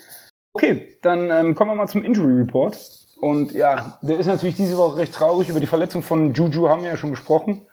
[0.53, 2.79] Okay, dann ähm, kommen wir mal zum Injury Report.
[3.21, 5.49] Und ja, der ist natürlich diese Woche recht traurig.
[5.49, 7.67] Über die Verletzung von Juju haben wir ja schon gesprochen.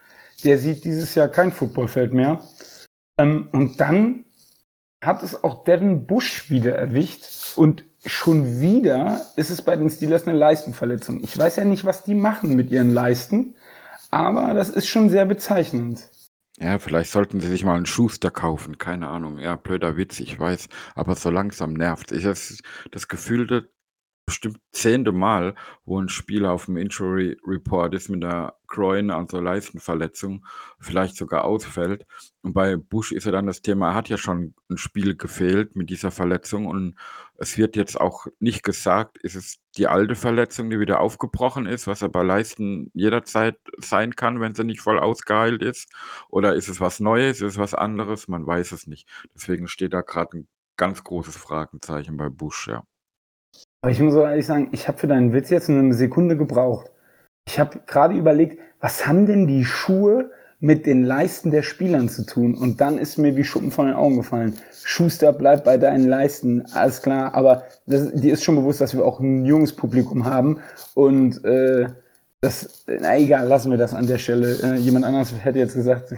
[0.44, 2.44] Der sieht dieses Jahr kein Footballfeld mehr.
[3.20, 4.26] Ähm, und dann
[5.04, 7.28] hat es auch Devin Bush wieder erwischt.
[7.56, 11.22] Und schon wieder ist es bei den Steelers eine Leistenverletzung.
[11.24, 13.56] Ich weiß ja nicht, was die machen mit ihren Leisten,
[14.10, 16.10] aber das ist schon sehr bezeichnend.
[16.58, 19.40] Ja, vielleicht sollten sie sich mal einen Schuster kaufen, keine Ahnung.
[19.40, 22.12] Ja, blöder Witz, ich weiß, aber so langsam nervt.
[22.12, 22.38] Ich habe
[22.92, 23.68] das Gefühl,
[24.26, 29.40] bestimmt zehnte Mal, wo ein Spieler auf dem Injury Report ist mit einer Groin, also
[29.40, 30.46] Leistenverletzung,
[30.80, 32.06] vielleicht sogar ausfällt.
[32.42, 35.76] Und bei Bush ist ja dann das Thema, er hat ja schon ein Spiel gefehlt
[35.76, 36.96] mit dieser Verletzung und
[37.42, 41.88] es wird jetzt auch nicht gesagt, ist es die alte Verletzung, die wieder aufgebrochen ist,
[41.88, 45.92] was er bei Leisten jederzeit sein kann, wenn sie nicht voll ausgeheilt ist,
[46.30, 49.10] oder ist es was Neues, ist es was anderes, man weiß es nicht.
[49.34, 52.84] Deswegen steht da gerade ein ganz großes Fragezeichen bei Bush, ja.
[53.82, 56.92] Aber ich muss ehrlich sagen, ich habe für deinen Witz jetzt eine Sekunde gebraucht.
[57.48, 62.26] Ich habe gerade überlegt, was haben denn die Schuhe mit den Leisten der Spielern zu
[62.26, 62.56] tun?
[62.56, 64.58] Und dann ist mir wie Schuppen von den Augen gefallen.
[64.84, 67.34] Schuster, bleib bei deinen Leisten, alles klar.
[67.36, 70.60] Aber das, dir ist schon bewusst, dass wir auch ein junges Publikum haben.
[70.94, 71.88] Und äh,
[72.42, 74.58] das, na egal, lassen wir das an der Stelle.
[74.64, 76.14] Äh, jemand anderes hätte jetzt gesagt,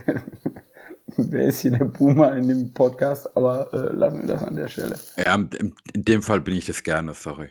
[1.17, 4.67] wer ist hier der Boomer in dem Podcast, aber äh, lassen wir das an der
[4.67, 4.95] Stelle.
[5.17, 7.49] Ja, in, in dem Fall bin ich das gerne, sorry.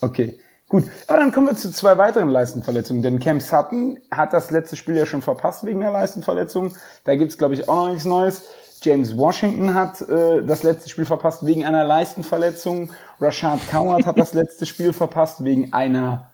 [0.00, 0.84] Okay, gut.
[1.06, 3.02] Aber dann kommen wir zu zwei weiteren Leistenverletzungen.
[3.02, 6.74] Denn Cam Sutton hat das letzte Spiel ja schon verpasst wegen der Leistenverletzung.
[7.04, 8.42] Da gibt es, glaube ich, auch noch nichts Neues.
[8.82, 12.92] James Washington hat äh, das letzte Spiel verpasst wegen einer Leistenverletzung.
[13.20, 16.30] Rashad Coward hat das letzte Spiel verpasst wegen einer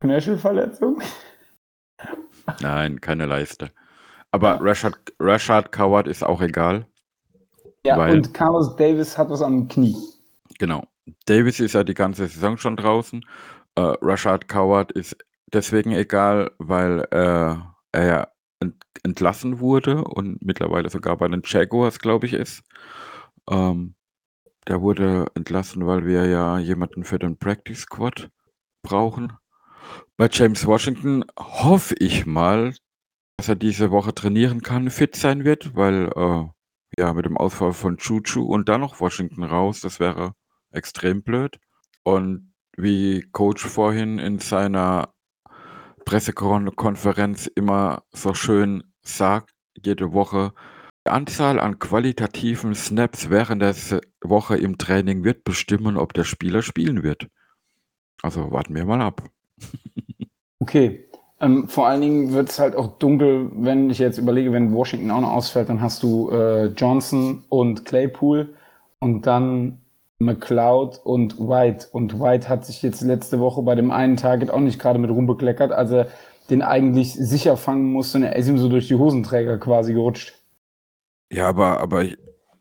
[0.00, 1.00] Knöchelverletzung.
[2.60, 3.70] Nein, keine Leiste.
[4.32, 6.86] Aber Rashad, Rashad Coward ist auch egal.
[7.86, 9.96] Ja, weil, und Carlos Davis hat was am Knie.
[10.58, 10.84] Genau.
[11.26, 13.24] Davis ist ja die ganze Saison schon draußen.
[13.76, 15.16] Äh, Rashad Coward ist
[15.52, 17.56] deswegen egal, weil äh,
[17.92, 18.28] er ja
[18.60, 22.62] ent entlassen wurde und mittlerweile sogar bei den Jaguars, glaube ich, ist.
[23.50, 23.96] Ähm,
[24.68, 28.30] der wurde entlassen, weil wir ja jemanden für den Practice Squad
[28.82, 29.34] brauchen.
[30.16, 32.74] Bei James Washington hoffe ich mal,
[33.36, 36.44] dass er diese Woche trainieren kann, fit sein wird, weil, äh,
[36.98, 40.34] ja, mit dem Ausfall von Chuchu und dann noch Washington raus, das wäre
[40.70, 41.58] extrem blöd.
[42.04, 45.14] Und wie Coach vorhin in seiner
[46.04, 49.50] Pressekonferenz immer so schön sagt,
[49.84, 50.52] jede Woche,
[51.06, 53.74] die Anzahl an qualitativen Snaps während der
[54.22, 57.28] Woche im Training wird bestimmen, ob der Spieler spielen wird.
[58.22, 59.22] Also warten wir mal ab.
[60.60, 61.04] Okay,
[61.40, 65.10] ähm, vor allen Dingen wird es halt auch dunkel, wenn ich jetzt überlege, wenn Washington
[65.10, 68.54] auch noch ausfällt, dann hast du äh, Johnson und Claypool
[68.98, 69.83] und dann
[70.18, 71.88] McLeod und White.
[71.92, 75.10] Und White hat sich jetzt letzte Woche bei dem einen Target auch nicht gerade mit
[75.10, 76.08] rumbekleckert, als er
[76.50, 80.34] den eigentlich sicher fangen musste und er ist ihm so durch die Hosenträger quasi gerutscht.
[81.32, 82.18] Ja, aber, aber ich,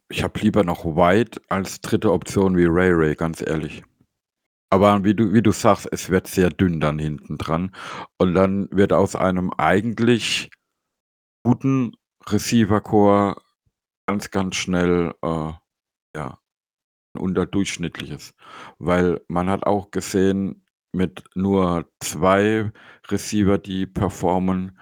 [0.10, 3.84] ich habe lieber noch White als dritte Option wie Ray Ray, ganz ehrlich.
[4.70, 7.76] Aber wie du wie du sagst, es wird sehr dünn dann hinten dran.
[8.18, 10.50] Und dann wird aus einem eigentlich
[11.44, 11.92] guten
[12.28, 13.36] Receiver-Core
[14.08, 15.52] ganz, ganz schnell, äh,
[16.16, 16.40] ja,
[17.14, 18.34] unterdurchschnittliches.
[18.80, 22.72] Weil man hat auch gesehen, mit nur zwei
[23.10, 24.80] Receiver, die performen,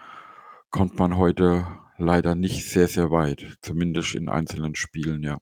[0.69, 1.65] kommt man heute
[1.97, 5.37] leider nicht sehr, sehr weit, zumindest in einzelnen Spielen, ja.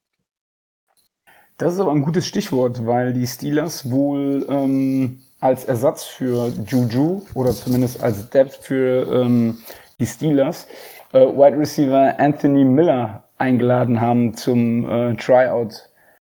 [1.57, 7.21] Das ist aber ein gutes Stichwort, weil die Steelers wohl ähm, als Ersatz für Juju
[7.33, 9.57] oder zumindest als Depth für ähm,
[9.99, 10.67] die Steelers
[11.11, 15.88] äh, Wide Receiver Anthony Miller eingeladen haben zum äh, Tryout.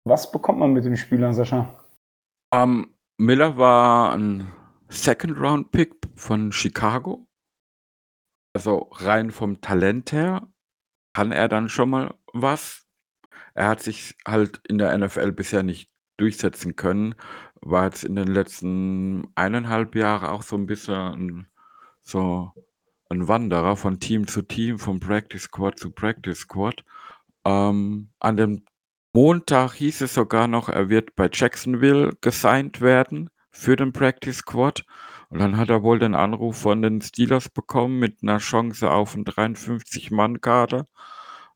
[0.04, 1.86] Was bekommt man mit dem Spieler, Sascha?
[2.54, 4.52] Um, ähm, Miller war ein
[4.90, 7.28] Second-Round-Pick von Chicago.
[8.54, 10.48] Also rein vom Talent her
[11.14, 12.86] kann er dann schon mal was.
[13.54, 17.16] Er hat sich halt in der NFL bisher nicht durchsetzen können,
[17.62, 21.48] war jetzt in den letzten eineinhalb Jahren auch so ein bisschen
[22.02, 22.52] so
[23.10, 26.84] ein Wanderer von Team zu Team, von Practice Squad zu Practice Squad.
[27.46, 28.66] Ähm, an dem
[29.14, 34.86] Montag hieß es sogar noch, er wird bei Jacksonville gesigned werden für den Practice Squad.
[35.30, 39.14] Und dann hat er wohl den Anruf von den Steelers bekommen mit einer Chance auf
[39.16, 40.88] einen 53-Mann-Kader.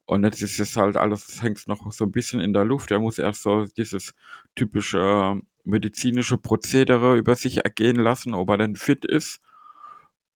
[0.06, 2.92] Und jetzt ist es halt alles, hängt noch so ein bisschen in der Luft.
[2.92, 4.14] Er muss erst so dieses
[4.56, 9.40] typische äh, medizinische Prozedere über sich ergehen lassen, ob er denn fit ist.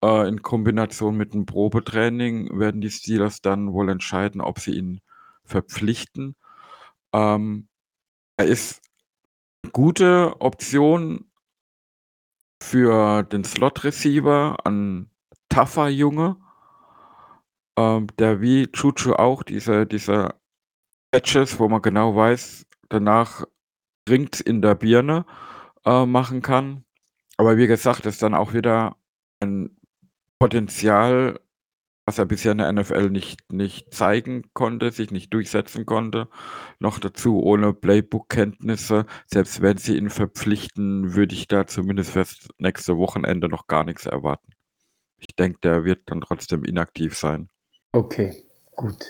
[0.03, 5.01] Äh, in Kombination mit einem Probetraining werden die Steelers dann wohl entscheiden, ob sie ihn
[5.43, 6.35] verpflichten.
[7.13, 7.67] Ähm,
[8.37, 8.81] er ist
[9.63, 11.31] eine gute Option
[12.61, 15.09] für den Slot-Receiver, ein
[15.49, 16.37] tougher Junge,
[17.77, 20.35] ähm, der wie Chuchu auch diese, diese
[21.11, 23.45] Patches, wo man genau weiß, danach
[24.07, 25.25] ringt in der Birne
[25.85, 26.85] äh, machen kann.
[27.37, 28.97] Aber wie gesagt, ist dann auch wieder
[29.39, 29.77] ein
[30.39, 31.39] Potenzial,
[32.09, 36.27] was er bisher in der NFL nicht, nicht zeigen konnte, sich nicht durchsetzen konnte.
[36.79, 39.05] Noch dazu ohne Playbook-Kenntnisse.
[39.27, 44.07] Selbst wenn sie ihn verpflichten, würde ich da zumindest fürs nächste Wochenende noch gar nichts
[44.07, 44.53] erwarten.
[45.19, 47.47] Ich denke, der wird dann trotzdem inaktiv sein.
[47.91, 48.43] Okay,
[48.75, 49.05] gut.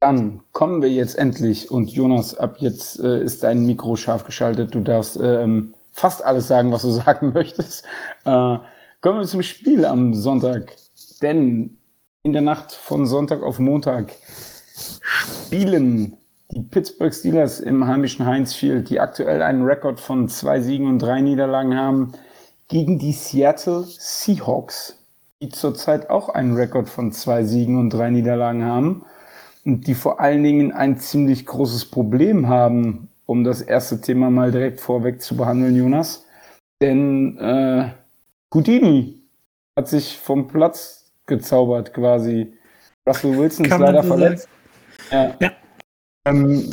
[0.00, 4.74] Dann kommen wir jetzt endlich und Jonas, ab jetzt äh, ist dein Mikro scharf geschaltet.
[4.74, 7.86] Du darfst ähm, fast alles sagen, was du sagen möchtest.
[8.26, 8.58] Äh,
[9.00, 10.76] kommen wir zum Spiel am Sonntag.
[11.22, 11.78] Denn
[12.24, 14.14] in der Nacht von Sonntag auf Montag
[14.96, 16.16] spielen
[16.50, 21.00] die Pittsburgh Steelers im heimischen Heinz Field, die aktuell einen Rekord von zwei Siegen und
[21.00, 22.12] drei Niederlagen haben,
[22.68, 24.98] gegen die Seattle Seahawks,
[25.42, 29.04] die zurzeit auch einen Rekord von zwei Siegen und drei Niederlagen haben
[29.66, 34.50] und die vor allen Dingen ein ziemlich großes Problem haben, um das erste Thema mal
[34.50, 36.24] direkt vorweg zu behandeln, Jonas.
[36.80, 37.90] Denn äh,
[38.54, 39.20] Houdini
[39.76, 42.52] hat sich vom Platz gezaubert quasi.
[43.06, 44.48] Russell Wilson Kann ist leider so verletzt.
[45.10, 45.34] Ja.
[45.40, 45.52] Ja.
[46.26, 46.70] Ähm,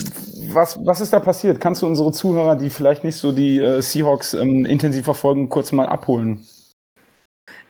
[0.53, 1.59] was, was ist da passiert?
[1.59, 5.71] Kannst du unsere Zuhörer, die vielleicht nicht so die äh, Seahawks ähm, intensiv verfolgen, kurz
[5.71, 6.45] mal abholen?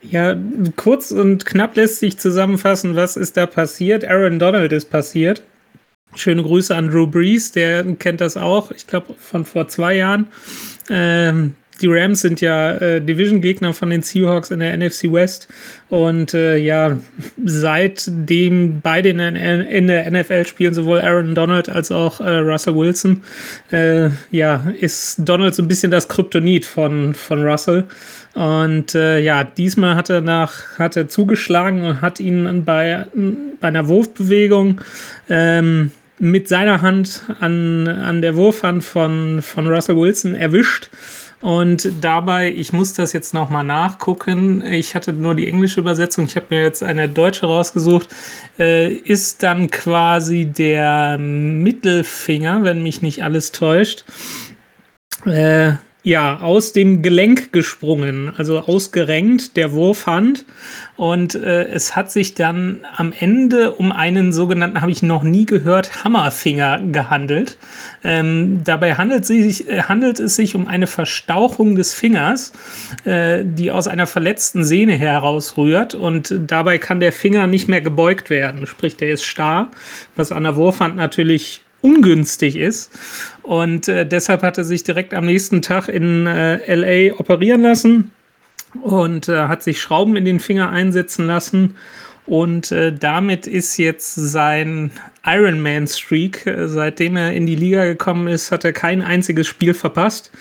[0.01, 0.35] Ja,
[0.75, 4.05] kurz und knapp lässt sich zusammenfassen, was ist da passiert.
[4.05, 5.43] Aaron Donald ist passiert.
[6.15, 10.27] Schöne Grüße an Drew Brees, der kennt das auch, ich glaube von vor zwei Jahren.
[10.89, 15.47] Ähm, die Rams sind ja äh, Division-Gegner von den Seahawks in der NFC West.
[15.89, 16.97] Und äh, ja,
[17.43, 23.23] seitdem beide in in der NFL spielen, sowohl Aaron Donald als auch äh, Russell Wilson,
[23.71, 27.85] äh, ja, ist Donald so ein bisschen das Kryptonit von, von Russell.
[28.33, 33.05] Und äh, ja, diesmal hat er nach, hat er zugeschlagen und hat ihn bei,
[33.59, 34.79] bei einer Wurfbewegung
[35.29, 35.91] ähm,
[36.21, 40.89] mit seiner Hand an, an der Wurfhand von, von Russell Wilson erwischt.
[41.41, 46.35] Und dabei, ich muss das jetzt nochmal nachgucken, ich hatte nur die englische Übersetzung, ich
[46.35, 48.09] habe mir jetzt eine deutsche rausgesucht,
[48.59, 54.05] äh, ist dann quasi der Mittelfinger, wenn mich nicht alles täuscht,
[55.25, 60.45] äh, ja, aus dem Gelenk gesprungen, also ausgerenkt, der Wurfhand.
[60.95, 65.45] Und äh, es hat sich dann am Ende um einen sogenannten, habe ich noch nie
[65.45, 67.57] gehört, Hammerfinger gehandelt.
[68.03, 72.51] Ähm, dabei handelt, sich, äh, handelt es sich um eine Verstauchung des Fingers,
[73.03, 75.93] äh, die aus einer verletzten Sehne herausrührt.
[75.93, 78.65] Und dabei kann der Finger nicht mehr gebeugt werden.
[78.65, 79.69] Sprich, der ist starr,
[80.15, 82.91] was an der Wurfhand natürlich ungünstig ist.
[83.43, 88.11] Und äh, deshalb hat er sich direkt am nächsten Tag in äh, LA operieren lassen
[88.81, 91.75] und äh, hat sich Schrauben in den Finger einsetzen lassen.
[92.25, 94.91] Und äh, damit ist jetzt sein
[95.25, 100.31] Ironman-Streak, äh, seitdem er in die Liga gekommen ist, hat er kein einziges Spiel verpasst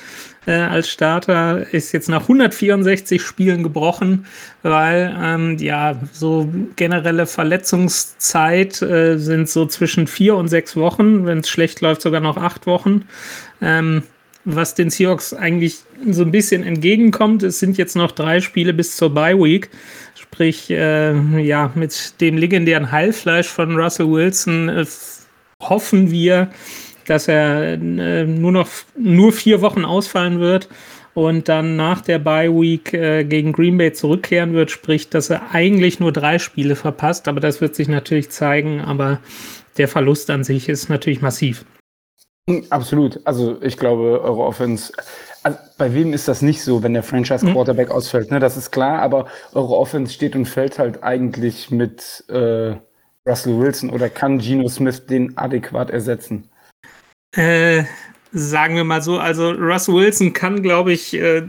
[0.46, 4.26] äh, als Starter, ist jetzt nach 164 Spielen gebrochen,
[4.62, 11.38] weil ähm, ja so generelle Verletzungszeit äh, sind so zwischen vier und sechs Wochen, wenn
[11.38, 13.04] es schlecht läuft sogar noch acht Wochen.
[13.60, 14.02] Ähm,
[14.46, 18.96] was den Seahawks eigentlich so ein bisschen entgegenkommt, es sind jetzt noch drei Spiele bis
[18.96, 19.68] zur Bye Week.
[20.32, 21.12] Sprich, äh,
[21.42, 24.86] ja, mit dem legendären Heilfleisch von Russell Wilson äh,
[25.60, 26.50] hoffen wir,
[27.06, 30.68] dass er äh, nur noch nur vier Wochen ausfallen wird
[31.14, 35.52] und dann nach der Bye Week äh, gegen Green Bay zurückkehren wird, sprich, dass er
[35.52, 39.18] eigentlich nur drei Spiele verpasst, aber das wird sich natürlich zeigen, aber
[39.78, 41.64] der Verlust an sich ist natürlich massiv.
[42.70, 43.20] Absolut.
[43.24, 44.92] Also ich glaube, eure Offense.
[45.42, 47.94] Also bei wem ist das nicht so, wenn der Franchise Quarterback mhm.
[47.94, 48.30] ausfällt?
[48.30, 52.74] Ne, das ist klar, aber eure Offense steht und fällt halt eigentlich mit äh,
[53.26, 56.50] Russell Wilson oder kann Geno Smith den adäquat ersetzen?
[57.34, 57.84] Äh,
[58.32, 61.42] sagen wir mal so, also Russ Wilson kann, glaube ich, äh,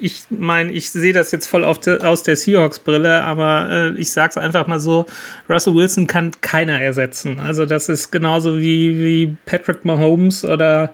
[0.00, 4.30] ich meine, ich sehe das jetzt voll de, aus der Seahawks-Brille, aber äh, ich sage
[4.30, 5.06] es einfach mal so,
[5.48, 7.40] Russell Wilson kann keiner ersetzen.
[7.40, 10.92] Also das ist genauso wie, wie Patrick Mahomes oder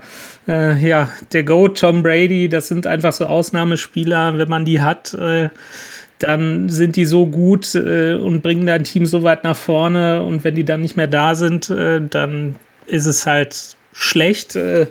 [0.49, 5.13] äh, ja, der Go Tom Brady, das sind einfach so Ausnahmespieler, wenn man die hat,
[5.15, 5.51] äh,
[6.21, 10.23] dann sind die so gut äh, und bringen dein Team so weit nach vorne.
[10.23, 14.57] Und wenn die dann nicht mehr da sind, äh, dann ist es halt schlecht.
[14.57, 14.89] Äh,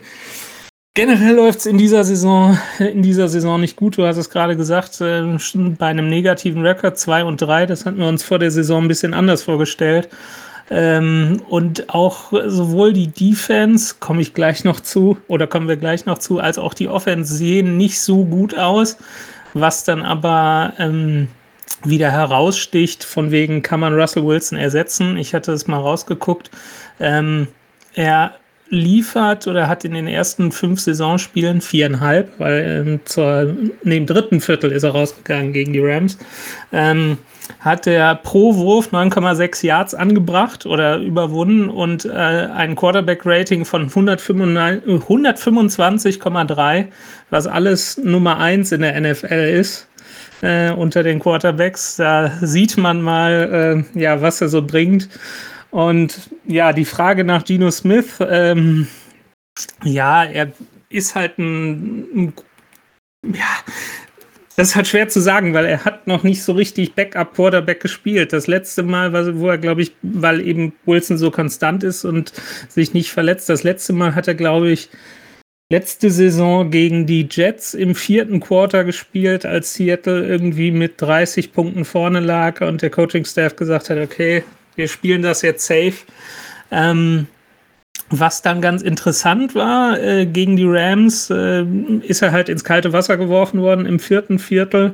[0.95, 3.97] generell läuft es in dieser Saison, in dieser Saison nicht gut.
[3.97, 5.37] Du hast es gerade gesagt, äh,
[5.77, 8.87] bei einem negativen Rekord 2 und 3, das hatten wir uns vor der Saison ein
[8.87, 10.09] bisschen anders vorgestellt.
[10.69, 16.05] Ähm, und auch sowohl die Defense, komme ich gleich noch zu, oder kommen wir gleich
[16.05, 18.97] noch zu, als auch die Offense sehen nicht so gut aus,
[19.53, 21.27] was dann aber ähm,
[21.83, 25.17] wieder heraussticht, von wegen kann man Russell Wilson ersetzen.
[25.17, 26.49] Ich hatte es mal rausgeguckt.
[26.99, 27.47] Ähm,
[27.93, 28.35] er
[28.73, 34.71] liefert oder hat in den ersten fünf Saisonspielen viereinhalb, weil ähm, zur, neben dritten Viertel
[34.71, 36.19] ist er rausgegangen gegen die Rams.
[36.71, 37.17] Ähm,
[37.59, 46.85] hat er pro Wurf 9,6 Yards angebracht oder überwunden und äh, ein Quarterback-Rating von 125,3,
[47.29, 49.87] was alles Nummer 1 in der NFL ist.
[50.41, 51.95] Äh, unter den Quarterbacks.
[51.95, 55.07] Da sieht man mal, äh, ja, was er so bringt.
[55.73, 58.85] Und ja, die Frage nach Geno Smith, ähm,
[59.83, 60.51] ja, er
[60.89, 62.33] ist halt ein, ein
[63.25, 63.57] ja,
[64.55, 68.33] das ist halt schwer zu sagen, weil er hat noch nicht so richtig Backup-Quarterback gespielt.
[68.33, 72.33] Das letzte Mal, wo er, glaube ich, weil eben Wilson so konstant ist und
[72.69, 74.91] sich nicht verletzt, das letzte Mal hat er, glaube ich,
[75.71, 81.83] letzte Saison gegen die Jets im vierten Quarter gespielt, als Seattle irgendwie mit 30 Punkten
[81.83, 84.43] vorne lag und der Coaching-Staff gesagt hat, okay,
[84.75, 85.93] wir spielen das jetzt safe.
[86.71, 87.27] Ähm,
[88.09, 91.63] was dann ganz interessant war, äh, gegen die Rams äh,
[92.01, 94.93] ist er halt ins kalte Wasser geworfen worden im vierten Viertel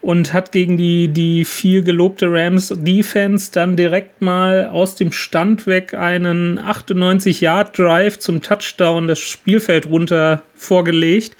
[0.00, 5.66] und hat gegen die, die viel gelobte Rams Defense dann direkt mal aus dem Stand
[5.66, 11.36] weg einen 98-Yard-Drive zum Touchdown das Spielfeld runter vorgelegt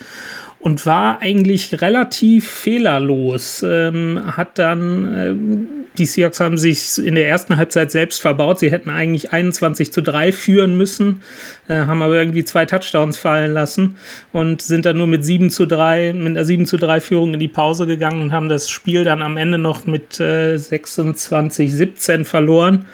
[0.60, 3.64] und war eigentlich relativ fehlerlos.
[3.66, 8.58] Ähm, hat dann, äh, die Seahawks haben sich in der ersten Halbzeit selbst verbaut.
[8.58, 11.22] Sie hätten eigentlich 21 zu 3 führen müssen,
[11.68, 13.96] äh, haben aber irgendwie zwei Touchdowns fallen lassen
[14.32, 17.40] und sind dann nur mit 7 zu 3, mit einer 7 zu 3 Führung in
[17.40, 22.24] die Pause gegangen und haben das Spiel dann am Ende noch mit äh, 26 17
[22.24, 22.86] verloren.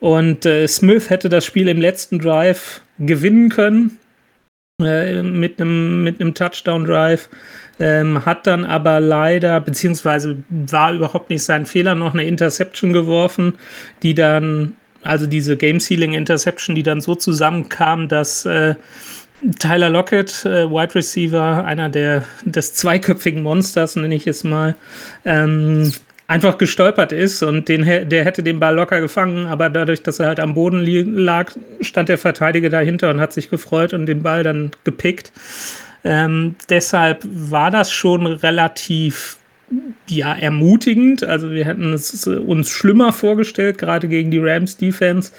[0.00, 3.98] Und äh, Smith hätte das Spiel im letzten Drive gewinnen können
[4.82, 7.28] äh, mit einem mit einem Touchdown Drive.
[7.78, 13.54] Ähm, hat dann aber leider, beziehungsweise war überhaupt nicht sein Fehler, noch eine Interception geworfen,
[14.02, 18.74] die dann, also diese Game Sealing Interception, die dann so zusammenkam, dass äh,
[19.58, 24.74] Tyler Lockett, äh, Wide Receiver, einer der des zweiköpfigen Monsters, nenne ich es mal,
[25.24, 25.92] ähm,
[26.26, 30.26] einfach gestolpert ist und den, der hätte den Ball locker gefangen, aber dadurch, dass er
[30.28, 30.84] halt am Boden
[31.16, 35.32] lag, stand der Verteidiger dahinter und hat sich gefreut und den Ball dann gepickt.
[36.02, 39.38] Ähm, deshalb war das schon relativ
[40.08, 41.24] ja, ermutigend.
[41.24, 45.32] Also wir hätten es uns schlimmer vorgestellt, gerade gegen die Rams Defense.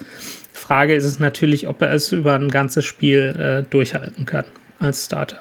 [0.52, 4.44] Frage ist es natürlich, ob er es über ein ganzes Spiel äh, durchhalten kann
[4.78, 5.40] als Starter.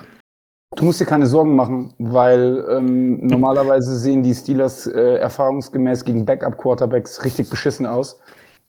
[0.76, 6.26] Du musst dir keine Sorgen machen, weil ähm, normalerweise sehen die Steelers äh, erfahrungsgemäß gegen
[6.26, 8.19] Backup-Quarterbacks richtig beschissen aus.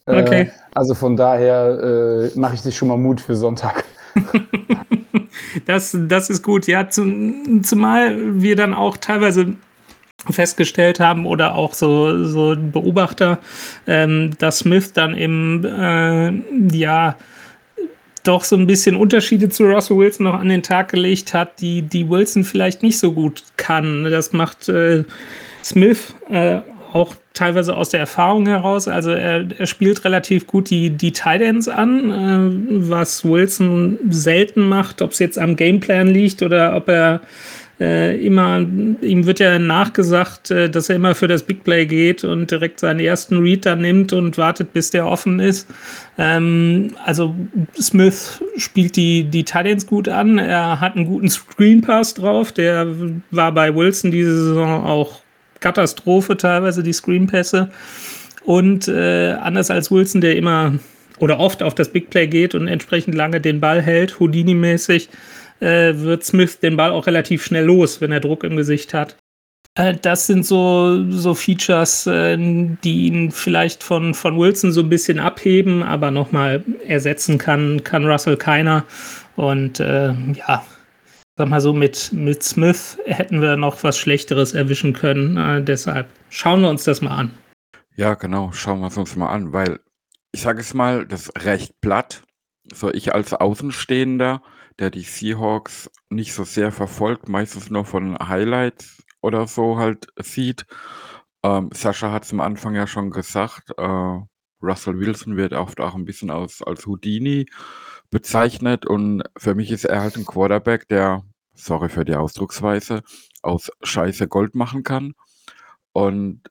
[0.07, 0.51] Äh, okay.
[0.75, 3.85] Also von daher äh, mache ich dich schon mal Mut für Sonntag.
[5.67, 6.89] das, das ist gut, ja.
[6.89, 9.55] Zum, zumal wir dann auch teilweise
[10.31, 13.39] festgestellt haben oder auch so, so Beobachter,
[13.87, 17.17] ähm, dass Smith dann im äh, ja
[18.27, 21.83] doch so ein bisschen Unterschiede zu Russell Wilson noch an den Tag gelegt hat, die,
[21.83, 24.05] die Wilson vielleicht nicht so gut kann.
[24.05, 25.05] Das macht äh,
[25.63, 26.61] Smith äh,
[26.93, 28.89] auch teilweise aus der Erfahrung heraus.
[28.89, 34.69] Also er, er spielt relativ gut die, die Tight Ends an, äh, was Wilson selten
[34.69, 37.21] macht, ob es jetzt am Gameplan liegt oder ob er
[37.79, 42.25] äh, immer, ihm wird ja nachgesagt, äh, dass er immer für das Big Play geht
[42.25, 45.69] und direkt seinen ersten Read dann nimmt und wartet, bis der offen ist.
[46.17, 47.35] Ähm, also
[47.79, 50.39] Smith spielt die, die Titans gut an.
[50.39, 52.53] Er hat einen guten Screen Pass drauf.
[52.53, 52.87] Der
[53.31, 55.21] war bei Wilson diese Saison auch
[55.61, 57.71] Katastrophe teilweise, die Screenpässe.
[58.45, 60.79] Und äh, anders als Wilson, der immer
[61.19, 65.09] oder oft auf das Big Play geht und entsprechend lange den Ball hält, Houdini-mäßig,
[65.61, 69.17] äh, wird Smith den Ball auch relativ schnell los, wenn er Druck im Gesicht hat.
[69.77, 74.89] Äh, das sind so, so Features, äh, die ihn vielleicht von, von Wilson so ein
[74.89, 78.85] bisschen abheben, aber nochmal ersetzen kann, kann Russell keiner.
[79.37, 80.65] Und äh, ja,
[81.37, 85.37] sag mal so, mit, mit Smith hätten wir noch was Schlechteres erwischen können.
[85.37, 87.31] Äh, deshalb schauen wir uns das mal an.
[87.97, 89.79] Ja, genau, schauen wir es uns mal an, weil
[90.33, 92.23] ich sage es mal, das ist recht platt.
[92.73, 94.43] So ich als Außenstehender
[94.79, 100.67] der die Seahawks nicht so sehr verfolgt, meistens nur von Highlights oder so halt sieht.
[101.43, 104.19] Ähm, Sascha hat es am Anfang ja schon gesagt, äh,
[104.63, 107.47] Russell Wilson wird oft auch ein bisschen als, als Houdini
[108.11, 111.25] bezeichnet und für mich ist er halt ein Quarterback, der,
[111.55, 113.03] sorry für die Ausdrucksweise,
[113.43, 115.15] aus Scheiße Gold machen kann.
[115.93, 116.43] Und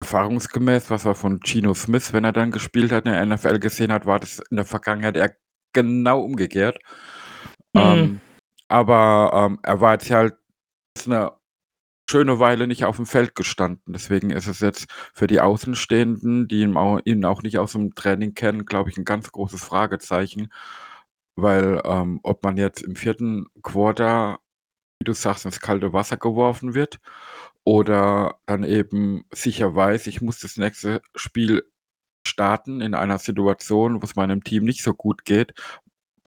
[0.00, 3.92] erfahrungsgemäß, was er von Gino Smith, wenn er dann gespielt hat, in der NFL gesehen
[3.92, 5.34] hat, war das in der Vergangenheit eher
[5.72, 6.78] genau umgekehrt.
[7.76, 7.98] Mhm.
[7.98, 8.20] Ähm,
[8.68, 10.34] aber ähm, er war jetzt halt
[11.04, 11.32] eine
[12.08, 13.92] schöne Weile nicht auf dem Feld gestanden.
[13.92, 17.94] Deswegen ist es jetzt für die Außenstehenden, die ihn auch, ihn auch nicht aus dem
[17.94, 20.52] Training kennen, glaube ich, ein ganz großes Fragezeichen.
[21.36, 24.38] Weil ähm, ob man jetzt im vierten Quarter,
[25.00, 26.98] wie du sagst, ins kalte Wasser geworfen wird
[27.64, 31.64] oder dann eben sicher weiß, ich muss das nächste Spiel
[32.26, 35.54] starten in einer Situation, wo es meinem Team nicht so gut geht,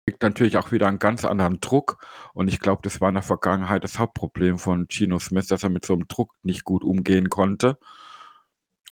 [0.08, 1.98] kriegt natürlich auch wieder einen ganz anderen Druck.
[2.32, 5.68] Und ich glaube, das war in der Vergangenheit das Hauptproblem von Gino Smith, dass er
[5.68, 7.78] mit so einem Druck nicht gut umgehen konnte.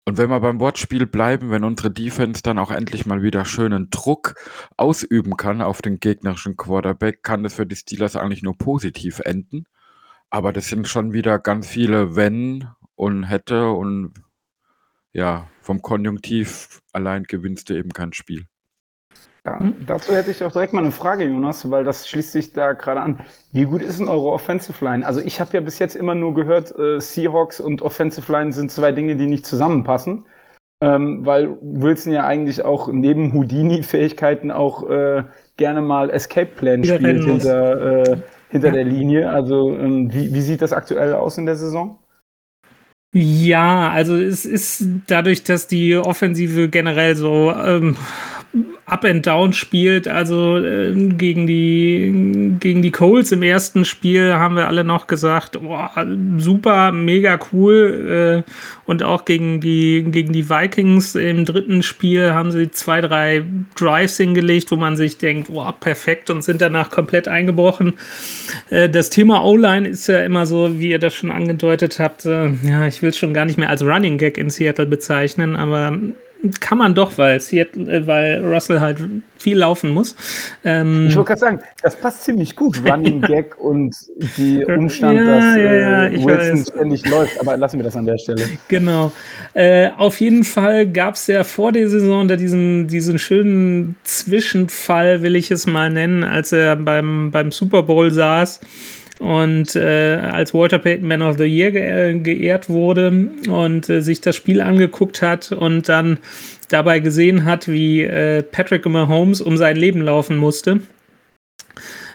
[0.04, 3.88] Und wenn wir beim Wortspiel bleiben, wenn unsere Defense dann auch endlich mal wieder schönen
[3.88, 4.34] Druck
[4.76, 9.64] ausüben kann auf den gegnerischen Quarterback, kann das für die Steelers eigentlich nur positiv enden.
[10.28, 14.12] Aber das sind schon wieder ganz viele Wenn und hätte und
[15.12, 18.46] ja, vom Konjunktiv allein gewinnst du eben kein Spiel.
[19.46, 19.74] Ja, hm?
[19.86, 23.00] dazu hätte ich auch direkt mal eine Frage, Jonas, weil das schließt sich da gerade
[23.00, 23.20] an.
[23.52, 25.06] Wie gut ist denn eure Offensive Line?
[25.06, 28.72] Also ich habe ja bis jetzt immer nur gehört, äh, Seahawks und Offensive Line sind
[28.72, 30.24] zwei Dinge, die nicht zusammenpassen.
[30.82, 35.22] Ähm, weil Wilson ja eigentlich auch neben Houdini-Fähigkeiten auch äh,
[35.56, 38.16] gerne mal Escape Plan spielt hinter, äh,
[38.50, 38.74] hinter ja.
[38.74, 39.30] der Linie.
[39.30, 41.98] Also ähm, wie, wie sieht das aktuell aus in der Saison?
[43.14, 47.96] Ja, also es ist dadurch, dass die Offensive generell so ähm,
[48.86, 50.06] Up and Down spielt.
[50.06, 55.60] Also äh, gegen die gegen die Coles im ersten Spiel haben wir alle noch gesagt,
[55.60, 55.90] boah,
[56.38, 58.44] super, mega cool.
[58.46, 58.50] Äh,
[58.86, 63.44] und auch gegen die gegen die Vikings im dritten Spiel haben sie zwei, drei
[63.76, 67.94] Drives hingelegt, wo man sich denkt, boah, perfekt und sind danach komplett eingebrochen.
[68.70, 72.24] Äh, das Thema O-Line ist ja immer so, wie ihr das schon angedeutet habt.
[72.24, 75.56] Äh, ja, ich will es schon gar nicht mehr als Running Gag in Seattle bezeichnen,
[75.56, 75.98] aber
[76.52, 78.98] kann man doch, weil, Seattle, äh, weil Russell halt
[79.38, 80.16] viel laufen muss.
[80.64, 83.94] Ähm, ich wollte gerade sagen, das passt ziemlich gut, Running Gag und
[84.36, 86.68] die Umstand, ja, dass ja, ja, äh, Wilson weiß.
[86.68, 87.40] ständig läuft.
[87.40, 88.42] Aber lassen wir das an der Stelle.
[88.68, 89.12] Genau.
[89.54, 95.22] Äh, auf jeden Fall gab es ja vor der Saison da diesen, diesen schönen Zwischenfall,
[95.22, 98.60] will ich es mal nennen, als er beim, beim Super Bowl saß
[99.18, 104.02] und äh, als Walter Payton Man of the Year ge äh, geehrt wurde und äh,
[104.02, 106.18] sich das Spiel angeguckt hat und dann
[106.68, 110.80] dabei gesehen hat, wie äh, Patrick Mahomes um sein Leben laufen musste.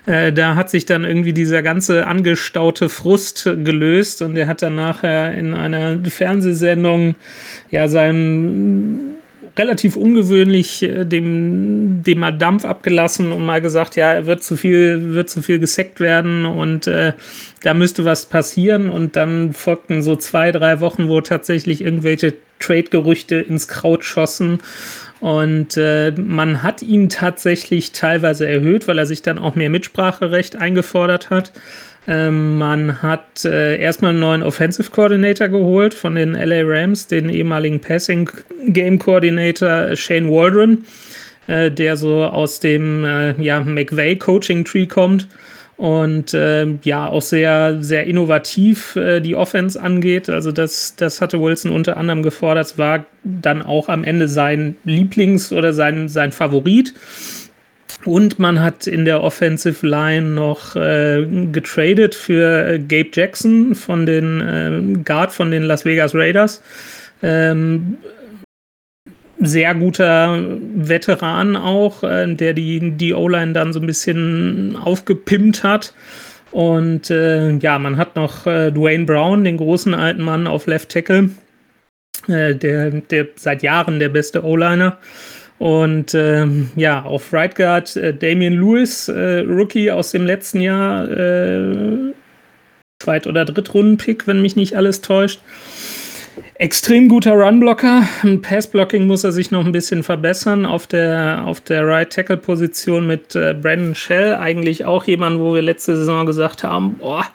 [0.05, 4.75] Äh, da hat sich dann irgendwie dieser ganze angestaute Frust gelöst und er hat dann
[4.75, 7.15] nachher in einer Fernsehsendung
[7.69, 9.15] ja seinen
[9.57, 14.57] relativ ungewöhnlich äh, dem, dem mal Dampf abgelassen und mal gesagt, ja, er wird zu
[14.57, 17.13] viel, wird zu viel gesackt werden und äh,
[17.63, 18.89] da müsste was passieren.
[18.89, 24.59] Und dann folgten so zwei, drei Wochen, wo tatsächlich irgendwelche Trade-Gerüchte ins Kraut schossen.
[25.19, 30.55] Und äh, man hat ihn tatsächlich teilweise erhöht, weil er sich dann auch mehr Mitspracherecht
[30.55, 31.51] eingefordert hat.
[32.07, 37.29] Ähm, man hat äh, erstmal einen neuen Offensive Coordinator geholt von den LA Rams, den
[37.29, 38.29] ehemaligen Passing
[38.67, 40.83] Game Coordinator Shane Waldron,
[41.47, 45.27] äh, der so aus dem äh, ja, McVay Coaching Tree kommt
[45.81, 50.29] und äh, ja auch sehr, sehr innovativ äh, die Offense angeht.
[50.29, 52.77] Also das, das hatte Wilson unter anderem gefordert.
[52.77, 56.93] War dann auch am Ende sein Lieblings- oder sein, sein Favorit.
[58.05, 64.05] Und man hat in der Offensive Line noch äh, getradet für äh, Gabe Jackson von
[64.05, 66.63] den äh, Guard von den Las Vegas Raiders.
[67.21, 67.97] Ähm,
[69.39, 70.39] sehr guter
[70.75, 75.93] Veteran auch, äh, der die, die O-Line dann so ein bisschen aufgepimpt hat.
[76.51, 80.89] Und äh, ja, man hat noch äh, Dwayne Brown, den großen alten Mann auf Left
[80.89, 81.29] Tackle,
[82.27, 82.53] der,
[82.91, 84.99] der seit Jahren der beste O-Liner.
[85.61, 91.07] Und ähm, ja, auf Right Guard äh, Damian Lewis, äh, Rookie aus dem letzten Jahr,
[91.07, 92.13] äh,
[92.99, 95.39] Zweit- oder Drittrunden-Pick, wenn mich nicht alles täuscht.
[96.55, 98.07] Extrem guter Runblocker.
[98.23, 100.65] Im Passblocking muss er sich noch ein bisschen verbessern.
[100.65, 105.53] Auf der, auf der Right Tackle Position mit äh, Brandon Shell, eigentlich auch jemand, wo
[105.53, 107.27] wir letzte Saison gesagt haben, boah,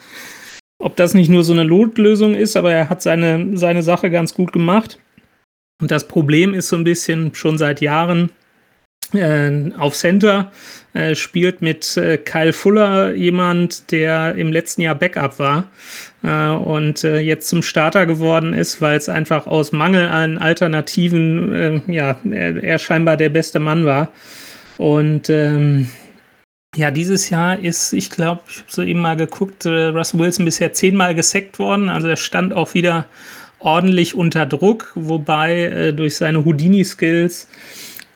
[0.80, 4.34] ob das nicht nur so eine Lotlösung ist, aber er hat seine, seine Sache ganz
[4.34, 4.98] gut gemacht.
[5.80, 8.30] Und das Problem ist so ein bisschen schon seit Jahren,
[9.12, 10.50] äh, auf Center,
[10.94, 15.70] äh, spielt mit äh, Kyle Fuller jemand, der im letzten Jahr Backup war
[16.22, 21.52] äh, und äh, jetzt zum Starter geworden ist, weil es einfach aus Mangel an Alternativen,
[21.54, 24.08] äh, ja, er, er, scheinbar der beste Mann war.
[24.78, 25.90] Und ähm,
[26.74, 30.72] ja, dieses Jahr ist, ich glaube, ich habe so eben mal geguckt, Russell Wilson bisher
[30.72, 31.88] zehnmal gesackt worden.
[31.88, 33.06] Also er stand auch wieder
[33.66, 37.48] ordentlich unter Druck, wobei äh, durch seine Houdini-Skills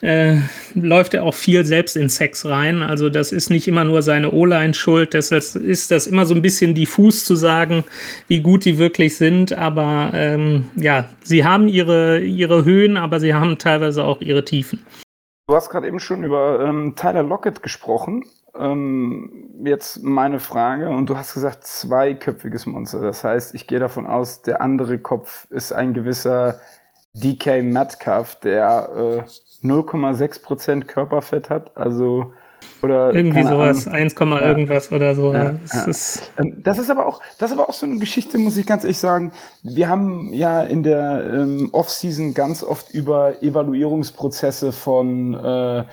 [0.01, 0.37] äh,
[0.75, 2.83] läuft er auch viel selbst in Sex rein.
[2.83, 5.13] Also das ist nicht immer nur seine O-Line schuld.
[5.13, 7.85] Deshalb ist das immer so ein bisschen diffus zu sagen,
[8.29, 9.53] wie gut die wirklich sind.
[9.53, 14.87] Aber ähm, ja, sie haben ihre, ihre Höhen, aber sie haben teilweise auch ihre Tiefen.
[15.49, 18.25] Du hast gerade eben schon über ähm, Tyler Lockett gesprochen.
[18.59, 23.01] Ähm, jetzt meine Frage, und du hast gesagt, zweiköpfiges Monster.
[23.01, 26.61] Das heißt, ich gehe davon aus, der andere Kopf ist ein gewisser
[27.15, 31.77] DK Metcalf, der äh, 0,6% Körperfett hat.
[31.77, 32.33] Also
[32.83, 34.41] oder irgendwie sowas, 1, ja.
[34.41, 35.33] irgendwas oder so.
[35.33, 35.85] Ja, das, ja.
[35.85, 38.67] Ist ähm, das, ist aber auch, das ist aber auch so eine Geschichte, muss ich
[38.67, 39.33] ganz ehrlich sagen.
[39.63, 45.85] Wir haben ja in der ähm, Offseason ganz oft über Evaluierungsprozesse von äh,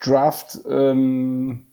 [0.00, 1.65] Draft, ähm,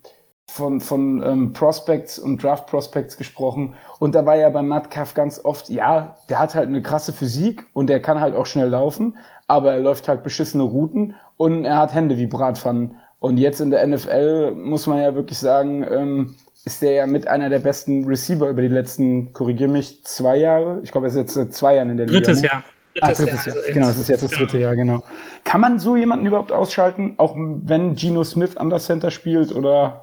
[0.54, 3.74] von, von ähm, Prospects und Draft Prospects gesprochen.
[3.98, 7.66] Und da war ja bei Metcalf ganz oft, ja, der hat halt eine krasse Physik
[7.74, 11.78] und der kann halt auch schnell laufen, aber er läuft halt beschissene Routen und er
[11.78, 12.98] hat Hände wie Bratpfannen.
[13.20, 16.36] Und jetzt in der NFL muss man ja wirklich sagen, ähm,
[16.66, 20.82] ist der ja mit einer der besten Receiver über die letzten, korrigier mich, zwei Jahre.
[20.84, 22.20] Ich glaube, er ist jetzt seit zwei Jahren in der Liga.
[22.20, 22.50] Drittes ne?
[22.50, 22.64] Jahr.
[23.02, 23.56] Ah, drittes, ah, drittes Jahr.
[23.56, 23.74] Jahr.
[23.74, 25.02] Genau, das ist jetzt das dritte Jahr, genau.
[25.46, 30.03] Kann man so jemanden überhaupt ausschalten, auch wenn Geno Smith an der Center spielt oder?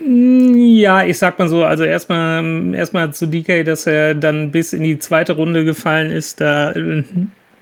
[0.00, 4.82] Ja, ich sag mal so, also erstmal erstmal zu DK, dass er dann bis in
[4.82, 7.04] die zweite Runde gefallen ist, da äh,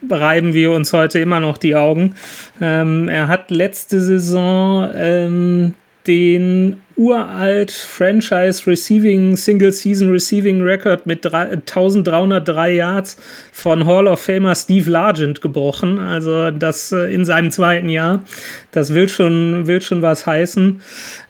[0.08, 2.14] reiben wir uns heute immer noch die Augen.
[2.60, 5.74] Ähm, er hat letzte Saison ähm,
[6.06, 13.16] den uralt Franchise Receiving, Single Season Receiving Record mit 1303 Yards
[13.52, 15.98] von Hall of Famer Steve Largent gebrochen.
[15.98, 18.24] Also das äh, in seinem zweiten Jahr.
[18.72, 20.80] Das will schon, will schon was heißen.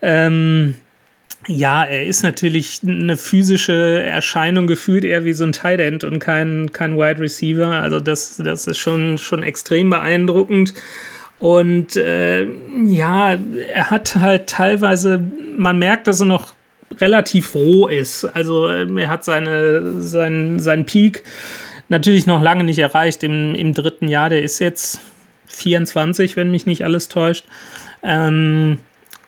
[0.01, 0.77] Ähm,
[1.49, 6.19] ja, er ist natürlich eine physische Erscheinung gefühlt eher wie so ein Tight End und
[6.19, 7.67] kein, kein Wide Receiver.
[7.67, 10.75] Also das, das ist schon, schon extrem beeindruckend.
[11.41, 12.47] Und äh,
[12.87, 13.37] ja,
[13.75, 15.21] er hat halt teilweise,
[15.57, 16.55] man merkt, dass er noch
[17.01, 18.25] relativ roh ist.
[18.25, 21.25] Also ähm, er hat seine, sein, seinen Peak
[21.89, 24.29] natürlich noch lange nicht erreicht im, im dritten Jahr.
[24.29, 25.01] Der ist jetzt
[25.47, 27.45] 24, wenn mich nicht alles täuscht.
[28.05, 28.79] Ähm,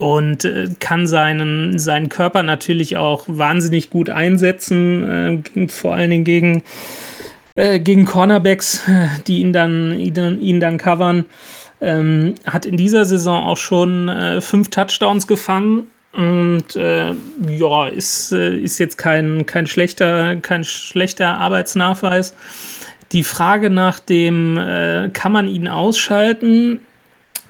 [0.05, 6.25] und äh, kann seinen, seinen Körper natürlich auch wahnsinnig gut einsetzen, äh, vor allen Dingen
[6.25, 6.63] gegen,
[7.55, 8.83] äh, gegen Cornerbacks,
[9.27, 11.25] die ihn dann, ihn, ihn dann covern.
[11.81, 17.15] Ähm, hat in dieser Saison auch schon äh, fünf Touchdowns gefangen und äh,
[17.49, 22.35] ja, ist, äh, ist jetzt kein, kein, schlechter, kein schlechter Arbeitsnachweis.
[23.13, 24.59] Die Frage nach dem,
[25.13, 26.81] kann man ihn ausschalten,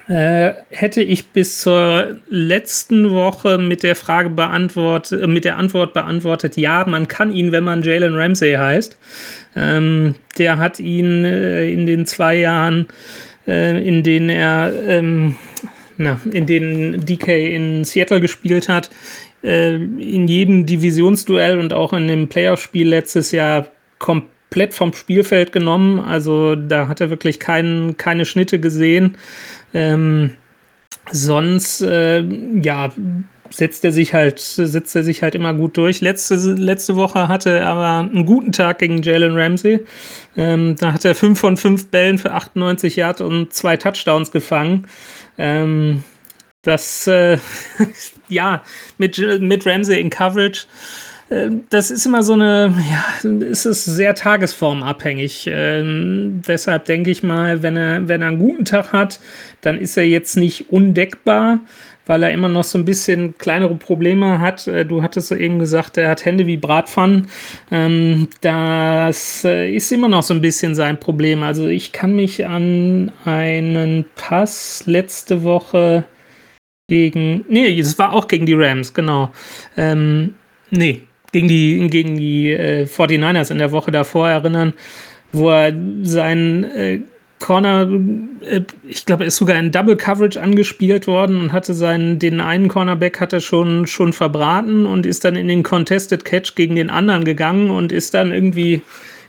[0.07, 5.93] äh, hätte ich bis zur letzten Woche mit der Frage beantwortet, äh, mit der Antwort
[5.93, 8.97] beantwortet, ja, man kann ihn, wenn man Jalen Ramsey heißt.
[9.55, 12.87] Ähm, der hat ihn äh, in den zwei Jahren,
[13.47, 15.37] äh, in denen er, ähm,
[15.97, 18.91] na, in denen DK in Seattle gespielt hat,
[19.43, 25.99] äh, in jedem Divisionsduell und auch in dem Playoff-Spiel letztes Jahr komplett vom Spielfeld genommen.
[25.99, 29.17] Also da hat er wirklich kein, keine Schnitte gesehen.
[29.75, 30.31] Ähm,
[31.11, 32.93] sonst, äh, ja,
[33.49, 36.01] setzt er sich halt, setzt er sich halt immer gut durch.
[36.01, 39.85] Letzte, letzte Woche hatte er aber einen guten Tag gegen Jalen Ramsey.
[40.37, 44.87] Ähm, da hat er 5 von 5 Bällen für 98 Yards und zwei Touchdowns gefangen.
[45.37, 46.03] Ähm,
[46.61, 47.37] das, äh,
[48.29, 48.63] ja,
[48.97, 50.65] mit, mit Ramsey in Coverage
[51.29, 55.49] das ist immer so eine, ja, ist es sehr tagesformabhängig.
[55.51, 59.19] Ähm, deshalb denke ich mal, wenn er, wenn er einen guten Tag hat,
[59.61, 61.59] dann ist er jetzt nicht undeckbar,
[62.05, 64.67] weil er immer noch so ein bisschen kleinere Probleme hat.
[64.67, 67.27] Äh, du hattest so eben gesagt, er hat Hände wie Bratpfannen.
[67.71, 71.41] Ähm, das äh, ist immer noch so ein bisschen sein Problem.
[71.41, 76.03] Also ich kann mich an einen Pass letzte Woche
[76.87, 79.31] gegen, nee, es war auch gegen die Rams, genau.
[79.75, 80.35] Ähm,
[80.69, 81.01] nee,
[81.35, 84.71] gegen die, gegen die äh, 49ers in der Woche davor erinnern,
[85.33, 85.73] wo er
[86.03, 86.99] seinen äh,
[87.41, 87.89] Corner,
[88.39, 92.39] äh, ich glaube, er ist sogar in Double Coverage angespielt worden und hatte seinen, den
[92.39, 96.77] einen Cornerback hat er schon, schon verbraten und ist dann in den Contested Catch gegen
[96.77, 98.81] den anderen gegangen und ist dann irgendwie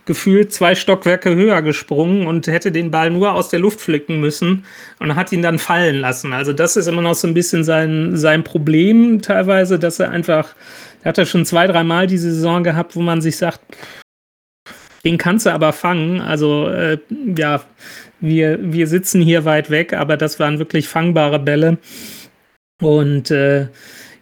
[0.07, 4.64] gefühlt zwei Stockwerke höher gesprungen und hätte den Ball nur aus der Luft flicken müssen
[5.00, 6.32] und hat ihn dann fallen lassen.
[6.32, 10.54] Also das ist immer noch so ein bisschen sein, sein Problem teilweise, dass er einfach,
[11.02, 13.61] er hat er schon zwei, dreimal diese Saison gehabt, wo man sich sagt,
[15.04, 16.20] den kannst du aber fangen.
[16.20, 16.98] Also äh,
[17.36, 17.62] ja,
[18.20, 21.78] wir, wir sitzen hier weit weg, aber das waren wirklich fangbare Bälle.
[22.80, 23.66] Und äh,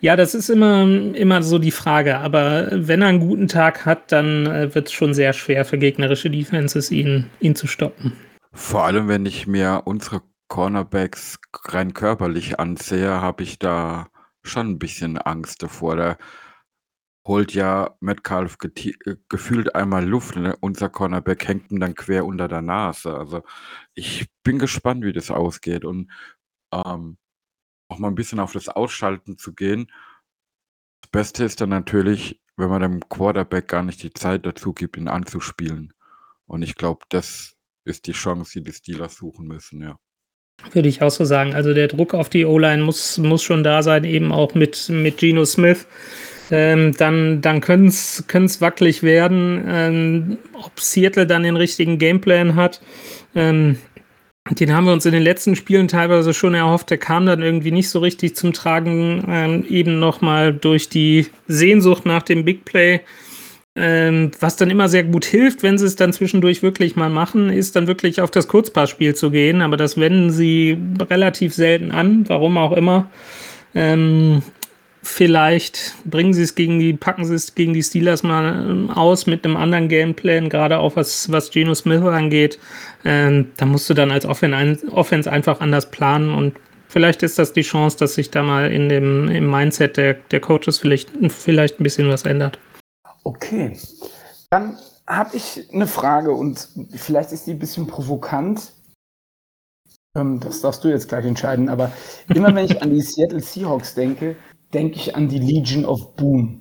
[0.05, 0.83] ja, das ist immer,
[1.15, 2.19] immer so die Frage.
[2.19, 5.79] Aber wenn er einen guten Tag hat, dann äh, wird es schon sehr schwer für
[5.79, 8.13] gegnerische Defenses, ihn, ihn zu stoppen.
[8.53, 11.39] Vor allem, wenn ich mir unsere Cornerbacks
[11.69, 14.09] rein körperlich ansehe, habe ich da
[14.43, 15.97] schon ein bisschen Angst davor.
[15.97, 16.19] Da
[17.27, 20.37] holt ja Metcalf gefühlt einmal Luft.
[20.37, 20.55] Ne?
[20.61, 23.17] Unser Cornerback hängt ihm dann quer unter der Nase.
[23.17, 23.43] Also
[23.95, 25.87] ich bin gespannt, wie das ausgeht.
[25.87, 26.11] Und
[26.75, 27.17] ähm,
[27.89, 29.91] auch mal ein bisschen auf das Ausschalten zu gehen.
[31.03, 34.97] Das Beste ist dann natürlich, wenn man dem Quarterback gar nicht die Zeit dazu gibt,
[34.97, 35.93] ihn anzuspielen.
[36.47, 39.99] Und ich glaube, das ist die Chance, die die Steelers suchen müssen, ja.
[40.73, 41.55] Würde ich auch so sagen.
[41.55, 45.19] Also der Druck auf die O-Line muss, muss schon da sein, eben auch mit, mit
[45.19, 45.87] Geno Smith.
[46.51, 49.65] Ähm, dann dann könnte es wackelig werden.
[49.67, 52.81] Ähm, ob Seattle dann den richtigen Gameplan hat,
[53.35, 53.79] ähm,
[54.51, 56.91] den haben wir uns in den letzten Spielen teilweise schon erhofft.
[56.91, 62.05] Der kam dann irgendwie nicht so richtig zum Tragen, ähm, eben nochmal durch die Sehnsucht
[62.05, 63.01] nach dem Big Play.
[63.77, 67.51] Ähm, was dann immer sehr gut hilft, wenn sie es dann zwischendurch wirklich mal machen,
[67.51, 69.63] ist dann wirklich auf das Kurzpassspiel zu gehen.
[69.63, 73.11] Aber das wenden sie relativ selten an, warum auch immer.
[73.75, 74.43] Ähm,
[75.05, 79.27] vielleicht bringen sie es gegen die, packen sie es gegen die Steelers mal ähm, aus
[79.27, 82.59] mit einem anderen Gameplan, gerade auch was, was Geno Smith angeht.
[83.05, 86.55] Ähm, da musst du dann als Offense einfach anders planen und
[86.89, 90.41] vielleicht ist das die Chance, dass sich da mal in dem, im Mindset der, der
[90.41, 92.59] Coaches vielleicht, vielleicht ein bisschen was ändert.
[93.25, 93.79] Okay,
[94.51, 98.73] dann habe ich eine Frage und vielleicht ist die ein bisschen provokant.
[100.17, 101.93] Ähm, das darfst du jetzt gleich entscheiden, aber
[102.35, 104.37] immer wenn ich an die Seattle Seahawks denke,
[104.75, 106.61] denke ich an die Legion of Boom.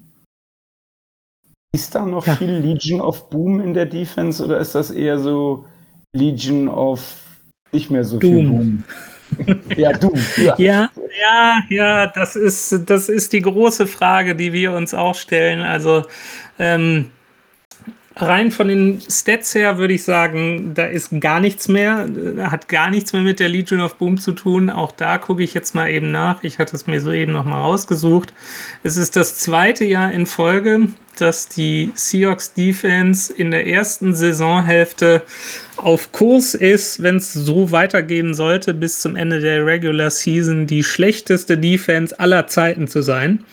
[1.75, 2.35] Ist da noch ja.
[2.35, 5.65] viel Legion of Boom in der Defense oder ist das eher so
[6.15, 7.01] Legion of
[7.71, 8.35] nicht mehr so Doom.
[8.35, 8.83] viel Boom?
[9.77, 10.13] ja, Doom.
[10.37, 10.55] Ja.
[10.57, 10.89] ja,
[11.19, 15.61] ja, ja, das ist, das ist die große Frage, die wir uns auch stellen.
[15.61, 16.03] Also
[16.59, 17.09] ähm,
[18.15, 22.07] rein von den Stats her würde ich sagen, da ist gar nichts mehr,
[22.43, 24.69] hat gar nichts mehr mit der Legion of Boom zu tun.
[24.69, 26.43] Auch da gucke ich jetzt mal eben nach.
[26.43, 28.33] Ich hatte es mir soeben noch mal rausgesucht.
[28.83, 35.23] Es ist das zweite Jahr in Folge, dass die Seahawks Defense in der ersten Saisonhälfte
[35.77, 40.83] auf Kurs ist, wenn es so weitergehen sollte, bis zum Ende der Regular Season die
[40.83, 43.43] schlechteste Defense aller Zeiten zu sein.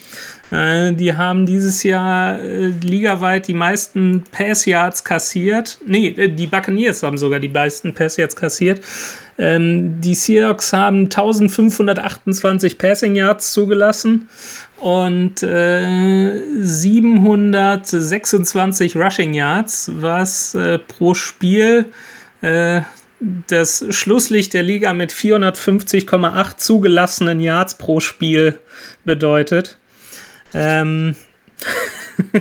[0.51, 5.79] Äh, die haben dieses Jahr äh, ligaweit die meisten Pass Yards kassiert.
[5.87, 8.83] Nee, äh, die Buccaneers haben sogar die meisten Pass Yards kassiert.
[9.41, 14.29] Ähm, die Seahawks haben 1528 Passing Yards zugelassen
[14.77, 21.87] und äh, 726 Rushing Yards, was äh, pro Spiel
[22.43, 22.83] äh,
[23.47, 28.59] das Schlusslicht der Liga mit 450,8 zugelassenen Yards pro Spiel
[29.05, 29.79] bedeutet.
[30.55, 31.17] Ähm.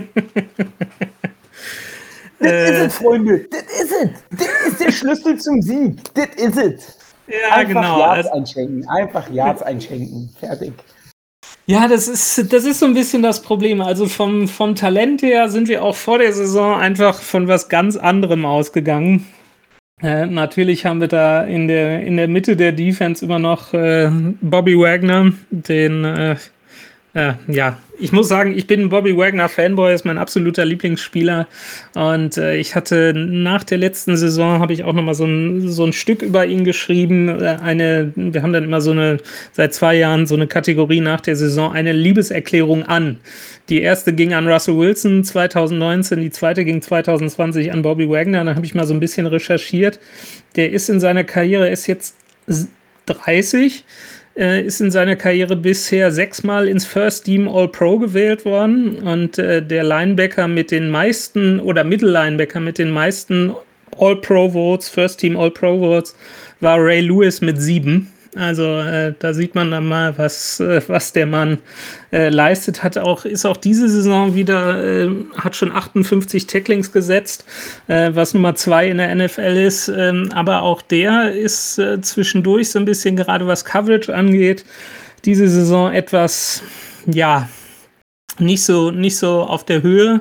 [2.38, 3.46] das ist es, Freunde.
[3.50, 4.10] Das ist es.
[4.30, 5.98] Das ist der Schlüssel zum Sieg.
[6.14, 6.98] Das ist es.
[7.28, 8.00] Ja, Einfach genau.
[8.00, 8.88] Yards einschenken.
[8.88, 10.30] Einfach Yards einschenken.
[10.38, 10.72] Fertig.
[11.66, 13.80] Ja, das ist, das ist so ein bisschen das Problem.
[13.80, 17.96] Also vom, vom Talent her sind wir auch vor der Saison einfach von was ganz
[17.96, 19.26] anderem ausgegangen.
[20.02, 24.10] Äh, natürlich haben wir da in der, in der Mitte der Defense immer noch äh,
[24.40, 26.04] Bobby Wagner, den
[27.14, 31.48] äh, ja, ich muss sagen, ich bin Bobby Wagner Fanboy, ist mein absoluter Lieblingsspieler.
[31.94, 35.68] Und äh, ich hatte nach der letzten Saison habe ich auch noch mal so ein,
[35.68, 37.28] so ein Stück über ihn geschrieben.
[37.28, 39.18] Äh, eine, wir haben dann immer so eine
[39.52, 43.18] seit zwei Jahren so eine Kategorie nach der Saison eine Liebeserklärung an.
[43.68, 48.44] Die erste ging an Russell Wilson 2019, die zweite ging 2020 an Bobby Wagner.
[48.44, 50.00] Da habe ich mal so ein bisschen recherchiert.
[50.56, 52.16] Der ist in seiner Karriere ist jetzt
[53.06, 53.84] 30
[54.40, 59.62] äh, ist in seiner Karriere bisher sechsmal ins First Team All-Pro gewählt worden und äh,
[59.62, 63.54] der Linebacker mit den meisten oder Mittellinebacker mit den meisten
[63.98, 66.16] All-Pro Votes, First Team All-Pro Votes
[66.60, 68.10] war Ray Lewis mit sieben.
[68.36, 71.58] Also äh, da sieht man dann mal, was, äh, was der Mann
[72.12, 72.82] äh, leistet.
[72.84, 77.44] Hat auch, ist auch diese Saison wieder, äh, hat schon 58 Tacklings gesetzt,
[77.88, 79.88] äh, was Nummer zwei in der NFL ist.
[79.88, 84.64] Ähm, aber auch der ist äh, zwischendurch so ein bisschen, gerade was Coverage angeht,
[85.24, 86.62] diese Saison etwas,
[87.06, 87.48] ja,
[88.38, 90.20] nicht so, nicht so auf der Höhe.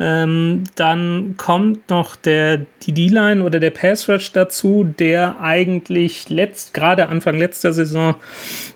[0.00, 6.74] Ähm, dann kommt noch der, die D-Line oder der Pass Rush dazu, der eigentlich letzt,
[6.74, 8.16] gerade Anfang letzter Saison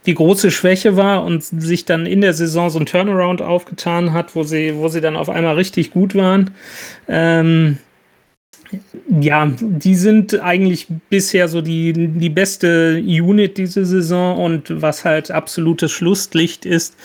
[0.07, 4.37] die große Schwäche war und sich dann in der Saison so ein Turnaround aufgetan hat,
[4.37, 6.53] wo sie, wo sie dann auf einmal richtig gut waren.
[7.09, 7.79] Ähm,
[9.21, 15.31] ja, die sind eigentlich bisher so die, die beste Unit diese Saison und was halt
[15.31, 16.97] absolutes Schlusslicht ist,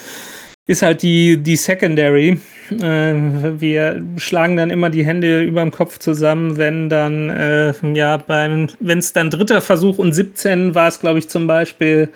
[0.68, 2.40] ist halt die, die Secondary.
[2.82, 8.18] Äh, wir schlagen dann immer die Hände über dem Kopf zusammen, wenn dann, äh, ja,
[8.18, 12.10] beim, wenn es dann dritter Versuch und 17 war es, glaube ich, zum Beispiel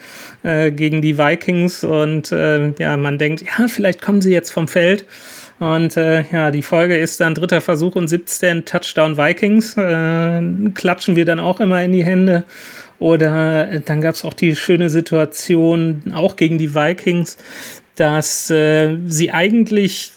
[0.44, 4.68] äh, gegen die Vikings und äh, ja, man denkt, ja, vielleicht kommen sie jetzt vom
[4.68, 5.06] Feld.
[5.60, 9.76] Und äh, ja, die Folge ist dann dritter Versuch und 17 Touchdown Vikings.
[9.76, 10.42] Äh,
[10.76, 12.44] klatschen wir dann auch immer in die Hände.
[13.00, 17.38] Oder äh, dann gab es auch die schöne Situation, auch gegen die Vikings,
[17.96, 20.14] dass äh, sie eigentlich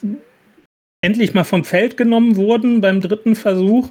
[1.03, 3.89] endlich mal vom Feld genommen wurden beim dritten Versuch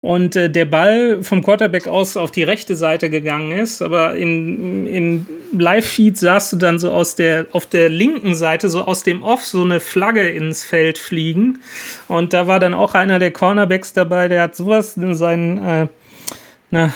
[0.00, 4.86] und äh, der Ball vom Quarterback aus auf die rechte Seite gegangen ist, aber in,
[4.86, 9.22] in Live-Feed sahst du dann so aus der, auf der linken Seite, so aus dem
[9.22, 11.60] Off, so eine Flagge ins Feld fliegen.
[12.06, 15.88] Und da war dann auch einer der Cornerbacks dabei, der hat sowas in seinen, äh,
[16.70, 16.92] na,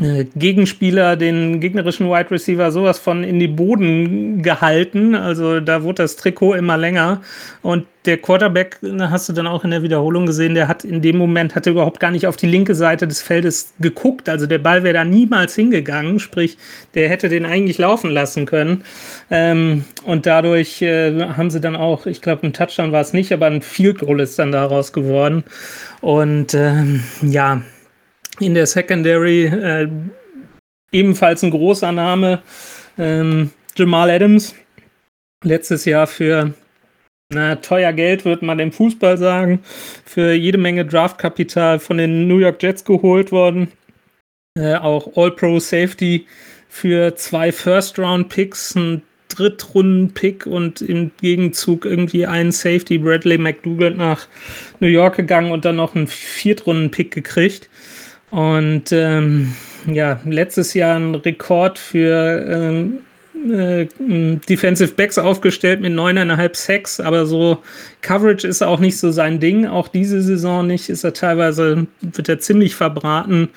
[0.00, 5.14] Gegenspieler, den gegnerischen Wide Receiver sowas von in die Boden gehalten.
[5.14, 7.22] Also da wurde das Trikot immer länger.
[7.62, 11.16] Und der Quarterback, hast du dann auch in der Wiederholung gesehen, der hat in dem
[11.16, 14.28] Moment hatte überhaupt gar nicht auf die linke Seite des Feldes geguckt.
[14.28, 16.18] Also der Ball wäre da niemals hingegangen.
[16.18, 16.58] Sprich,
[16.94, 18.82] der hätte den eigentlich laufen lassen können.
[19.30, 23.32] Ähm, und dadurch äh, haben sie dann auch, ich glaube, ein Touchdown war es nicht,
[23.32, 25.44] aber ein Field Goal ist dann daraus geworden.
[26.00, 27.62] Und ähm, ja,
[28.40, 29.88] in der Secondary äh,
[30.92, 32.42] ebenfalls ein großer Name,
[32.98, 34.54] ähm, Jamal Adams.
[35.42, 36.54] Letztes Jahr für
[37.32, 39.60] na, teuer Geld, wird man im Fußball sagen,
[40.04, 43.72] für jede Menge Draftkapital von den New York Jets geholt worden.
[44.56, 46.26] Äh, auch All-Pro Safety
[46.68, 54.28] für zwei First-Round-Picks, ein Drittrunden-Pick und im Gegenzug irgendwie einen Safety, Bradley McDougall, nach
[54.80, 57.68] New York gegangen und dann noch einen Viertrunden-Pick gekriegt.
[58.34, 59.54] Und ähm,
[59.86, 62.98] ja, letztes Jahr ein Rekord für ähm,
[63.48, 63.86] äh,
[64.48, 67.62] Defensive Backs aufgestellt mit neuneinhalb Sacks, aber so
[68.00, 69.66] Coverage ist auch nicht so sein Ding.
[69.66, 73.50] Auch diese Saison nicht, ist er teilweise, wird er ziemlich verbraten,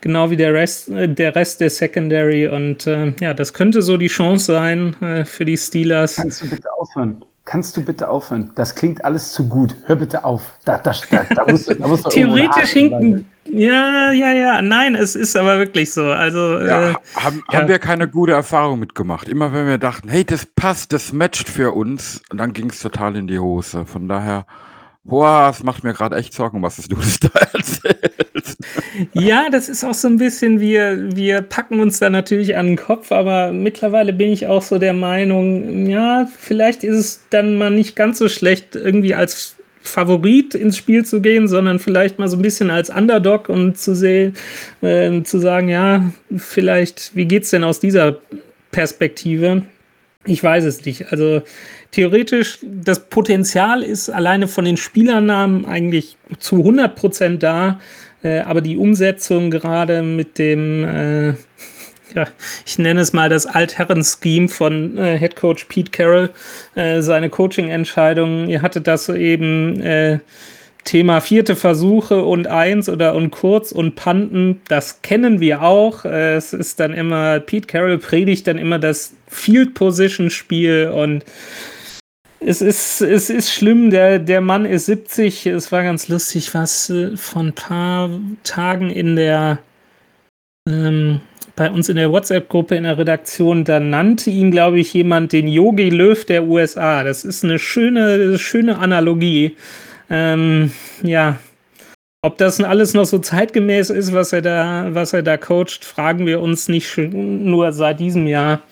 [0.00, 2.46] genau wie der Rest, äh, der Rest der Secondary.
[2.46, 6.14] Und äh, ja, das könnte so die Chance sein äh, für die Steelers.
[6.14, 7.24] Kannst du bitte aufhören?
[7.50, 8.52] Kannst du bitte aufhören?
[8.54, 9.74] Das klingt alles zu gut.
[9.86, 10.52] Hör bitte auf.
[10.64, 13.28] Da, da, da, da musst, da musst Theoretisch hinken.
[13.44, 14.62] Ja, ja, ja.
[14.62, 16.12] Nein, es ist aber wirklich so.
[16.12, 17.58] Also ja, äh, haben, ja.
[17.58, 19.28] haben wir keine gute Erfahrung mitgemacht.
[19.28, 22.78] Immer wenn wir dachten, hey, das passt, das matcht für uns, und dann ging es
[22.78, 23.84] total in die Hose.
[23.84, 24.46] Von daher
[25.04, 26.96] Boah, es macht mir gerade echt Sorgen, was du
[27.32, 28.58] da erzählst.
[29.12, 32.76] Ja, das ist auch so ein bisschen, wir, wir packen uns da natürlich an den
[32.76, 37.70] Kopf, aber mittlerweile bin ich auch so der Meinung, ja, vielleicht ist es dann mal
[37.70, 42.36] nicht ganz so schlecht, irgendwie als Favorit ins Spiel zu gehen, sondern vielleicht mal so
[42.36, 44.34] ein bisschen als Underdog und zu sehen,
[44.82, 48.18] äh, zu sagen, ja, vielleicht, wie geht's denn aus dieser
[48.70, 49.62] Perspektive?
[50.26, 51.10] Ich weiß es nicht.
[51.12, 51.42] Also
[51.90, 57.80] theoretisch, das Potenzial ist alleine von den Spielernamen eigentlich zu 100 Prozent da,
[58.22, 61.28] äh, aber die Umsetzung gerade mit dem, äh,
[62.14, 62.26] ja,
[62.66, 66.30] ich nenne es mal das Altherren-Scheme von äh, Head Coach Pete Carroll,
[66.74, 70.18] äh, seine Coaching-Entscheidungen, ihr hattet das soeben, äh,
[70.84, 76.04] Thema vierte Versuche und eins oder und kurz und Panten, das kennen wir auch.
[76.04, 81.24] Äh, es ist dann immer, Pete Carroll predigt dann immer das Field Position Spiel und
[82.40, 85.46] es ist, es ist schlimm, der, der Mann ist 70.
[85.46, 88.10] Es war ganz lustig, was äh, von ein paar
[88.42, 89.58] Tagen in der
[90.68, 91.20] ähm,
[91.56, 95.46] bei uns in der WhatsApp-Gruppe in der Redaktion, da nannte ihn, glaube ich, jemand den
[95.46, 97.04] Yogi Löw der USA.
[97.04, 99.56] Das ist eine schöne, schöne Analogie.
[100.08, 100.72] Ähm,
[101.02, 101.38] ja,
[102.22, 106.24] ob das alles noch so zeitgemäß ist, was er da, was er da coacht, fragen
[106.24, 108.62] wir uns nicht nur seit diesem Jahr.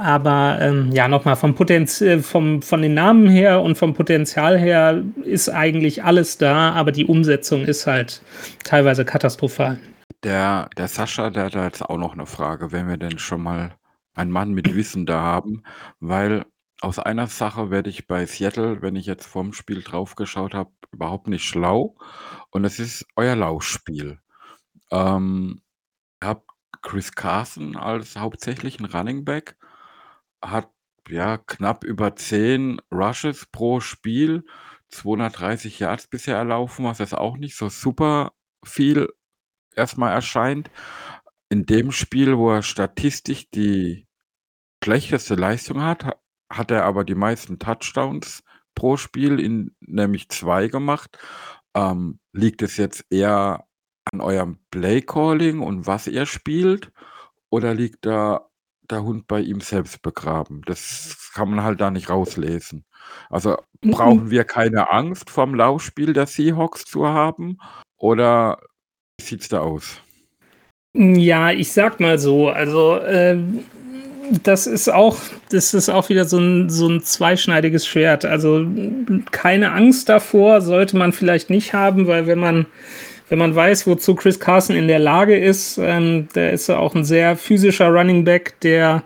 [0.00, 5.04] Aber ähm, ja, nochmal vom Potenzial, vom, von den Namen her und vom Potenzial her
[5.24, 8.22] ist eigentlich alles da, aber die Umsetzung ist halt
[8.64, 9.78] teilweise katastrophal.
[10.24, 13.42] Der, der Sascha, der hat da jetzt auch noch eine Frage, wenn wir denn schon
[13.42, 13.74] mal
[14.14, 15.64] einen Mann mit Wissen da haben,
[15.98, 16.46] weil
[16.80, 20.70] aus einer Sache werde ich bei Seattle, wenn ich jetzt vorm Spiel drauf geschaut habe,
[20.92, 21.94] überhaupt nicht schlau.
[22.50, 24.18] Und es ist euer Laufspiel.
[24.90, 25.60] Ähm,
[26.22, 26.48] ihr habt
[26.80, 29.56] Chris Carson als hauptsächlichen Running Back
[30.42, 30.70] hat,
[31.08, 34.44] ja, knapp über 10 Rushes pro Spiel.
[34.90, 38.32] 230 Yards bisher erlaufen, was jetzt auch nicht so super
[38.64, 39.08] viel
[39.74, 40.70] erstmal erscheint.
[41.48, 44.06] In dem Spiel, wo er statistisch die
[44.82, 46.16] schlechteste Leistung hat,
[46.50, 48.42] hat er aber die meisten Touchdowns
[48.74, 51.18] pro Spiel, in, nämlich zwei gemacht.
[51.74, 53.66] Ähm, liegt es jetzt eher
[54.12, 56.92] an eurem Play-Calling und was er spielt?
[57.50, 58.49] Oder liegt da
[58.90, 60.62] der Hund bei ihm selbst begraben?
[60.66, 62.84] Das kann man halt da nicht rauslesen.
[63.28, 67.58] Also brauchen wir keine Angst vom Laufspiel der Seahawks zu haben?
[67.96, 68.58] Oder
[69.18, 70.00] wie sieht es da aus?
[70.92, 73.38] Ja, ich sag mal so, also äh,
[74.42, 75.18] das ist auch,
[75.50, 78.24] das ist auch wieder so ein, so ein zweischneidiges Schwert.
[78.24, 78.66] Also
[79.30, 82.66] keine Angst davor sollte man vielleicht nicht haben, weil wenn man,
[83.30, 86.94] wenn man weiß, wozu Chris Carson in der Lage ist, ähm, der ist ja auch
[86.94, 89.04] ein sehr physischer Running Back, der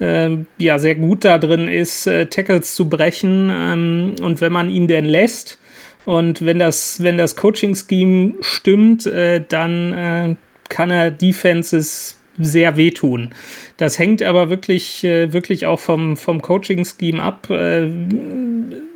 [0.00, 3.50] äh, ja sehr gut da drin ist, äh, Tackles zu brechen.
[3.54, 5.58] Ähm, und wenn man ihn denn lässt
[6.06, 10.36] und wenn das, wenn das Coaching-Scheme stimmt, äh, dann äh,
[10.70, 13.34] kann er Defenses sehr wehtun.
[13.76, 17.90] Das hängt aber wirklich, äh, wirklich auch vom, vom Coaching-Scheme ab, äh,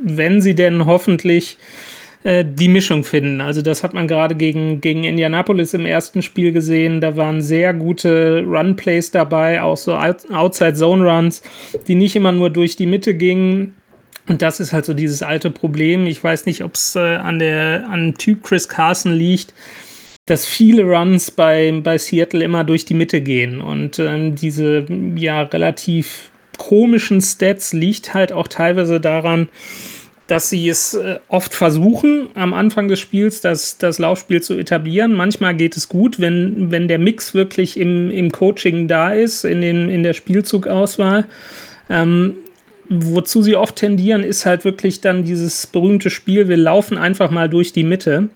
[0.03, 1.59] wenn sie denn hoffentlich
[2.23, 3.41] äh, die Mischung finden.
[3.41, 7.01] Also das hat man gerade gegen, gegen Indianapolis im ersten Spiel gesehen.
[7.01, 11.43] Da waren sehr gute Run-Plays dabei, auch so Outside-Zone-Runs,
[11.89, 13.75] die nicht immer nur durch die Mitte gingen.
[14.29, 16.07] Und das ist halt so dieses alte Problem.
[16.07, 19.55] Ich weiß nicht, ob es äh, an der an Typ Chris Carson liegt
[20.31, 23.61] dass viele Runs bei, bei Seattle immer durch die Mitte gehen.
[23.61, 29.49] Und ähm, diese ja relativ komischen Stats liegt halt auch teilweise daran,
[30.31, 35.13] dass sie es äh, oft versuchen, am Anfang des Spiels das, das Laufspiel zu etablieren.
[35.13, 39.61] Manchmal geht es gut, wenn, wenn der Mix wirklich im, im Coaching da ist, in,
[39.61, 41.27] den, in der Spielzugauswahl.
[41.89, 42.37] Ähm,
[42.89, 47.49] wozu sie oft tendieren, ist halt wirklich dann dieses berühmte Spiel, wir laufen einfach mal
[47.49, 48.29] durch die Mitte.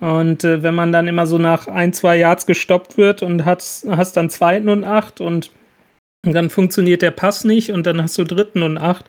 [0.00, 3.86] Und äh, wenn man dann immer so nach ein, zwei Yards gestoppt wird und hast,
[3.88, 5.50] hast dann zweiten und acht und
[6.22, 9.06] dann funktioniert der Pass nicht und dann hast du dritten und acht.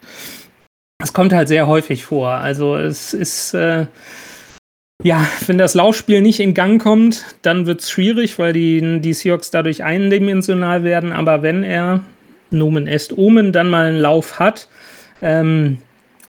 [1.00, 2.30] Das kommt halt sehr häufig vor.
[2.30, 3.86] Also es ist, äh,
[5.02, 9.14] ja, wenn das Laufspiel nicht in Gang kommt, dann wird es schwierig, weil die, die
[9.14, 11.14] Seahawks dadurch eindimensional werden.
[11.14, 12.04] Aber wenn er,
[12.52, 14.68] Nomen est Omen, dann mal einen Lauf hat,
[15.22, 15.78] ähm,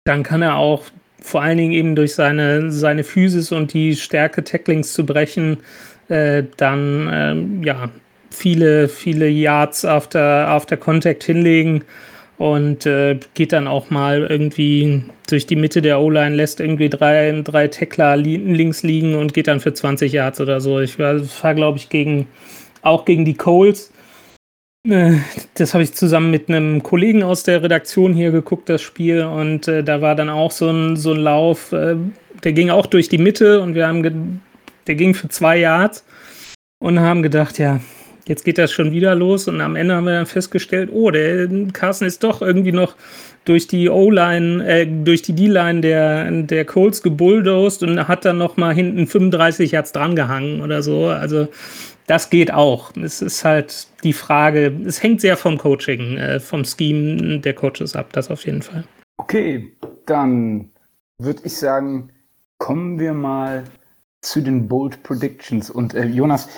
[0.04, 0.84] dann kann er auch
[1.22, 5.58] vor allen Dingen eben durch seine, seine Physis und die Stärke, Tacklings zu brechen,
[6.10, 7.90] äh, dann ähm, ja,
[8.30, 11.86] viele, viele Yards auf der Contact hinlegen
[12.40, 17.42] und äh, geht dann auch mal irgendwie durch die Mitte der O-Line, lässt irgendwie drei,
[17.44, 20.80] drei Tackler li links liegen und geht dann für 20 Yards oder so.
[20.80, 22.28] Ich war, war glaube ich, gegen,
[22.82, 23.92] auch gegen die Coles
[24.88, 25.18] äh,
[25.56, 29.24] das habe ich zusammen mit einem Kollegen aus der Redaktion hier geguckt, das Spiel.
[29.24, 31.96] Und äh, da war dann auch so ein, so ein Lauf, äh,
[32.44, 34.42] der ging auch durch die Mitte und wir haben,
[34.88, 36.06] der ging für zwei Yards
[36.80, 37.82] und haben gedacht, ja,
[38.30, 39.48] jetzt geht das schon wieder los.
[39.48, 42.96] Und am Ende haben wir dann festgestellt, oh, der Carsten ist doch irgendwie noch
[43.44, 48.56] durch die O-Line, äh, durch die D-Line der, der Colts gebulldozed und hat dann noch
[48.58, 51.08] mal hinten 35 Yards drangehangen oder so.
[51.08, 51.48] Also
[52.06, 52.92] das geht auch.
[52.96, 57.96] Es ist halt die Frage, es hängt sehr vom Coaching, äh, vom Scheme der Coaches
[57.96, 58.84] ab, das auf jeden Fall.
[59.18, 59.76] Okay,
[60.06, 60.70] dann
[61.18, 62.12] würde ich sagen,
[62.58, 63.64] kommen wir mal
[64.22, 65.70] zu den Bold Predictions.
[65.70, 66.50] Und äh, Jonas,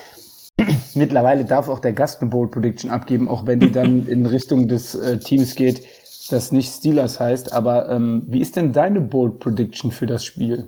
[0.95, 4.67] mittlerweile darf auch der Gast eine Bold Prediction abgeben, auch wenn die dann in Richtung
[4.67, 5.83] des äh, Teams geht,
[6.29, 7.53] das nicht Steelers heißt.
[7.53, 10.67] Aber ähm, wie ist denn deine Bold Prediction für das Spiel?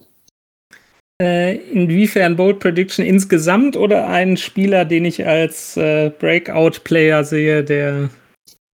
[1.21, 8.09] Äh, inwiefern Bold Prediction insgesamt oder ein Spieler, den ich als äh, Breakout-Player sehe, der.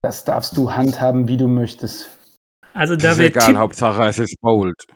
[0.02, 2.08] Das darfst du handhaben, wie du möchtest.
[2.72, 4.86] Also da ist egal, Hauptsache es ist bold.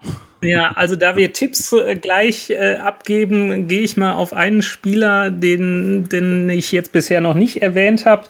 [0.44, 5.30] Ja, also da wir Tipps äh, gleich äh, abgeben, gehe ich mal auf einen Spieler,
[5.30, 8.24] den, den ich jetzt bisher noch nicht erwähnt habe.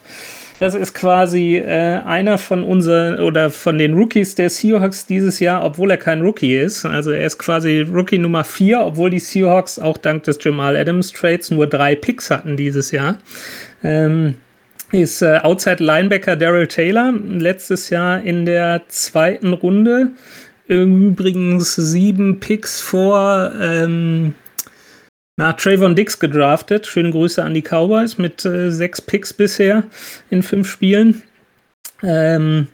[0.59, 5.65] Das ist quasi äh, einer von unseren oder von den Rookies der Seahawks dieses Jahr,
[5.65, 6.85] obwohl er kein Rookie ist.
[6.85, 11.11] Also er ist quasi Rookie Nummer vier, obwohl die Seahawks auch dank des Jamal Adams
[11.11, 13.17] Trades nur drei Picks hatten dieses Jahr.
[13.83, 14.35] Ähm,
[14.93, 20.11] ist äh, Outside Linebacker Daryl Taylor, letztes Jahr in der zweiten Runde.
[20.67, 24.33] Übrigens sieben Picks vor ähm,
[25.37, 26.87] na, Trayvon Dix gedraftet.
[26.87, 29.83] Schöne Grüße an die Cowboys mit äh, sechs Picks bisher
[30.29, 31.23] in fünf Spielen.
[32.01, 32.67] Ähm,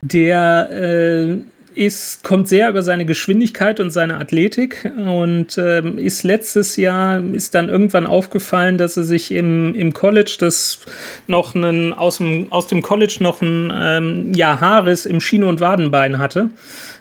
[0.00, 1.36] der äh,
[1.74, 7.54] ist, kommt sehr über seine Geschwindigkeit und seine Athletik und ähm, ist letztes Jahr, ist
[7.54, 10.80] dann irgendwann aufgefallen, dass er sich im, im College das
[11.26, 15.60] noch einen, aus dem, aus dem College noch ein ähm, ja, Haares im Schiene- und
[15.60, 16.50] Wadenbein hatte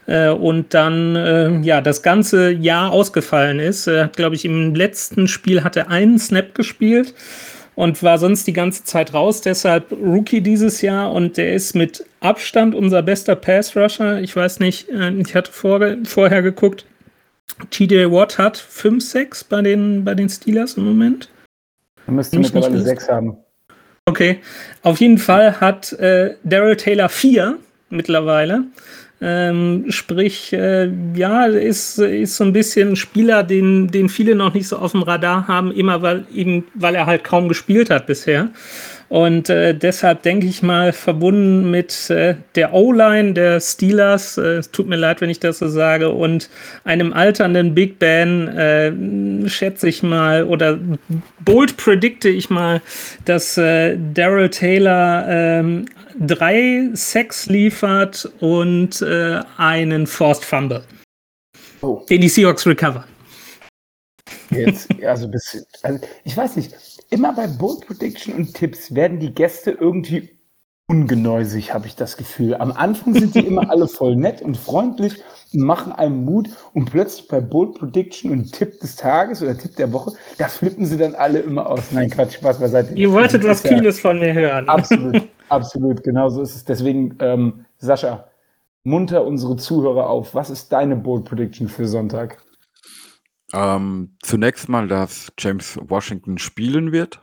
[0.10, 3.88] äh, und dann äh, ja das ganze Jahr ausgefallen ist.
[3.88, 7.14] Er hat, glaube ich, im letzten Spiel hat er einen Snap gespielt
[7.76, 9.41] und war sonst die ganze Zeit raus.
[9.41, 14.20] Deshalb Rookie dieses Jahr und der ist mit Abstand unser bester Pass-Rusher.
[14.22, 16.86] Ich weiß nicht, äh, ich hatte vor, vorher geguckt.
[17.70, 21.30] TJ Watt hat 5, 6 bei den, bei den Steelers im Moment.
[22.07, 23.38] Er müsste mittlerweile 6 haben.
[24.05, 24.39] Okay,
[24.82, 28.64] auf jeden Fall hat äh, Daryl Taylor 4 mittlerweile.
[29.22, 34.53] Ähm, sprich, äh, ja, ist, ist so ein bisschen ein Spieler, den, den viele noch
[34.53, 38.07] nicht so auf dem Radar haben, immer weil, eben, weil er halt kaum gespielt hat
[38.07, 38.49] bisher.
[39.10, 44.70] Und äh, deshalb denke ich mal, verbunden mit äh, der O-Line der Steelers, äh, es
[44.70, 46.47] tut mir leid, wenn ich das so sage, und
[46.84, 50.78] einem alternden Big Ben, äh, schätze ich mal, oder
[51.43, 52.82] bold predikte ich mal,
[53.26, 55.86] dass äh, Daryl Taylor ähm,
[56.20, 60.84] drei Sacks liefert und äh, einen Forced Fumble.
[61.82, 62.05] Oh.
[62.07, 63.05] Den die Seahawks recover.
[64.52, 66.76] Jetzt, also, bis, also ich weiß nicht,
[67.10, 70.30] immer bei Bold Prediction und Tipps werden die Gäste irgendwie
[70.89, 72.56] ungenäusig, habe ich das Gefühl.
[72.56, 75.22] Am Anfang sind die immer alle voll nett und freundlich
[75.54, 79.76] und machen einem Mut und plötzlich bei Bold Prediction und Tipp des Tages oder Tipp
[79.76, 81.91] der Woche, da flippen sie dann alle immer aus.
[81.91, 82.95] Nein, Quatsch, Spaß beiseite.
[82.95, 84.68] Ihr wolltet was Kühles ja, von mir hören.
[84.68, 86.66] Absolut, absolut, genau so ist es.
[86.66, 88.26] Deswegen, ähm, Sascha,
[88.84, 90.34] munter unsere Zuhörer auf.
[90.34, 92.41] Was ist deine Bold Prediction für Sonntag?
[93.54, 97.22] Ähm, zunächst mal, dass James Washington spielen wird.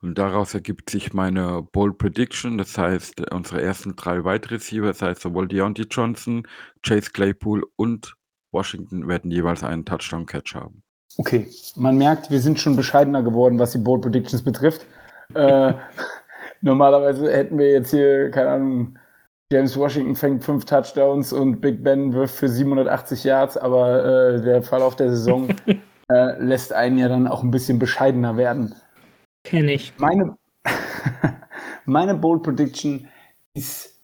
[0.00, 2.58] Und daraus ergibt sich meine Bold Prediction.
[2.58, 6.46] Das heißt, unsere ersten drei Wide Receiver, das heißt sowohl Deontay Johnson,
[6.82, 8.16] Chase Claypool und
[8.50, 10.82] Washington werden jeweils einen Touchdown-Catch haben.
[11.18, 14.86] Okay, man merkt, wir sind schon bescheidener geworden, was die Bold Predictions betrifft.
[15.34, 15.74] äh,
[16.62, 18.98] normalerweise hätten wir jetzt hier, keine Ahnung,
[19.52, 24.62] James Washington fängt fünf Touchdowns und Big Ben wirft für 780 Yards, aber äh, der
[24.62, 25.48] Verlauf der Saison
[26.08, 28.74] äh, lässt einen ja dann auch ein bisschen bescheidener werden.
[29.44, 29.92] Kenne ich.
[29.98, 30.38] Meine,
[31.84, 33.08] meine Bold Prediction
[33.52, 33.94] ist.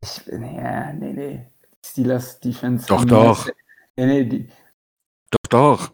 [0.00, 1.46] Ich, ja, nee, nee.
[1.84, 2.86] Steelers Defense.
[2.86, 3.48] Doch, doch.
[3.96, 4.48] Nee, nee, die,
[5.30, 5.90] doch, doch.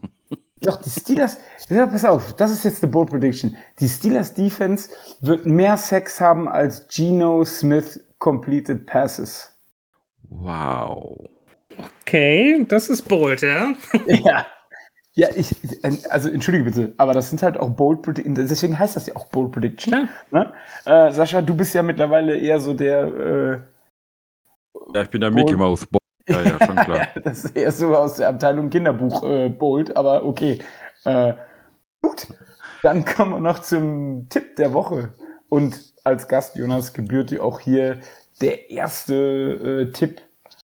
[0.61, 1.37] Doch, die Steelers.
[1.69, 3.57] Ja, pass auf, das ist jetzt eine Bold Prediction.
[3.79, 4.89] Die Steelers Defense
[5.21, 9.51] wird mehr Sex haben als Geno Smith completed passes.
[10.29, 11.27] Wow.
[12.01, 13.73] Okay, das ist bold, ja?
[14.07, 14.45] ja.
[15.13, 15.53] Ja, ich,
[16.09, 19.25] also entschuldige bitte, aber das sind halt auch Bold Predictions, deswegen heißt das ja auch
[19.25, 19.93] Bold Prediction.
[19.93, 20.07] Ja.
[20.31, 20.53] Ne?
[20.85, 23.03] Äh, Sascha, du bist ja mittlerweile eher so der.
[23.03, 23.59] Äh,
[24.93, 25.85] ja, ich bin der Mickey Mouse.
[26.31, 27.07] Ja, ja, schon klar.
[27.23, 30.59] das ist eher so aus der Abteilung Kinderbuch äh, Bold, aber okay.
[31.05, 31.33] Äh,
[32.01, 32.27] gut,
[32.83, 35.13] dann kommen wir noch zum Tipp der Woche.
[35.49, 37.99] Und als Gast, Jonas, gebührt dir auch hier
[38.41, 40.21] der erste äh, Tipp.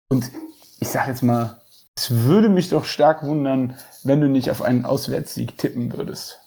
[0.09, 0.32] Und
[0.80, 1.61] ich sage jetzt mal,
[1.95, 6.39] es würde mich doch stark wundern, wenn du nicht auf einen Auswärtssieg tippen würdest.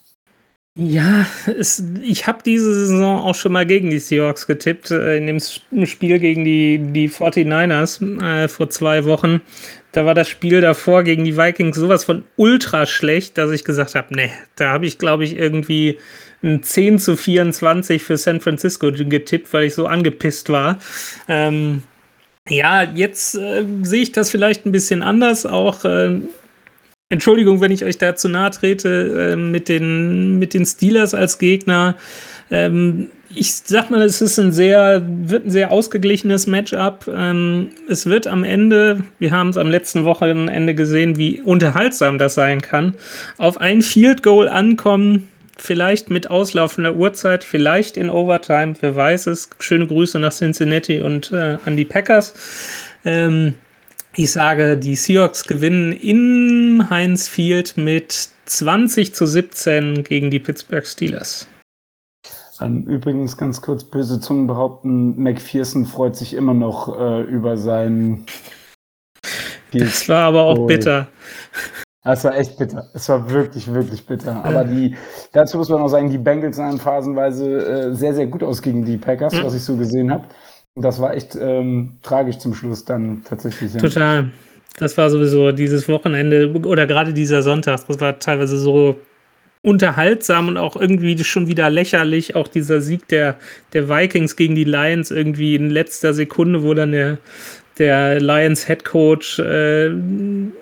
[0.77, 5.27] Ja, es, ich habe diese Saison auch schon mal gegen die Seahawks getippt, äh, in
[5.27, 5.41] dem
[5.87, 9.41] Spiel gegen die, die 49ers äh, vor zwei Wochen.
[9.93, 13.97] Da war das Spiel davor gegen die Vikings sowas von ultra schlecht, dass ich gesagt
[13.97, 15.99] habe, nee, da habe ich, glaube ich, irgendwie
[16.43, 20.79] ein 10 zu 24 für San Francisco getippt, weil ich so angepisst war.
[21.29, 21.83] Ähm,
[22.49, 25.47] ja, jetzt äh, sehe ich das vielleicht ein bisschen anders.
[25.47, 26.21] Auch äh,
[27.11, 31.38] Entschuldigung, wenn ich euch da zu nahe trete, äh, mit, den, mit den Steelers als
[31.38, 31.96] Gegner.
[32.50, 37.11] Ähm, ich sag mal, es ist ein sehr, wird ein sehr ausgeglichenes Matchup.
[37.12, 42.34] Ähm, es wird am Ende, wir haben es am letzten Wochenende gesehen, wie unterhaltsam das
[42.34, 42.94] sein kann,
[43.38, 49.50] auf ein Field Goal ankommen vielleicht mit auslaufender Uhrzeit, vielleicht in Overtime, wer weiß es.
[49.58, 52.34] Schöne Grüße nach Cincinnati und äh, an die Packers.
[53.04, 53.54] Ähm,
[54.14, 60.87] ich sage, die Seahawks gewinnen in Heinz Field mit 20 zu 17 gegen die Pittsburgh
[60.87, 61.46] Steelers.
[62.61, 68.26] Übrigens ganz kurz böse Zungen behaupten, McPherson freut sich immer noch äh, über sein.
[69.72, 71.07] Das war aber auch bitter.
[72.03, 72.88] Es war echt bitter.
[72.92, 74.45] Es war wirklich, wirklich bitter.
[74.45, 74.96] Aber die,
[75.32, 78.84] dazu muss man auch sagen, die Bengals sahen phasenweise äh, sehr, sehr gut aus gegen
[78.84, 79.45] die Packers, mhm.
[79.45, 80.24] was ich so gesehen habe.
[80.76, 83.75] Das war echt ähm, tragisch zum Schluss dann tatsächlich.
[83.75, 83.80] Ja.
[83.80, 84.30] Total.
[84.79, 88.97] Das war sowieso dieses Wochenende oder gerade dieser Sonntag, das war teilweise so
[89.63, 92.34] unterhaltsam und auch irgendwie schon wieder lächerlich.
[92.34, 93.37] Auch dieser Sieg der,
[93.72, 97.18] der Vikings gegen die Lions irgendwie in letzter Sekunde, wo dann der
[97.80, 100.53] der Lions Head Coach äh, in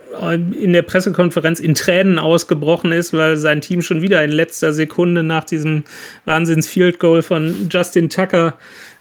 [0.72, 5.44] der Pressekonferenz in Tränen ausgebrochen ist, weil sein Team schon wieder in letzter Sekunde nach
[5.44, 5.82] diesem
[6.26, 8.54] Wahnsinns Field Goal von Justin Tucker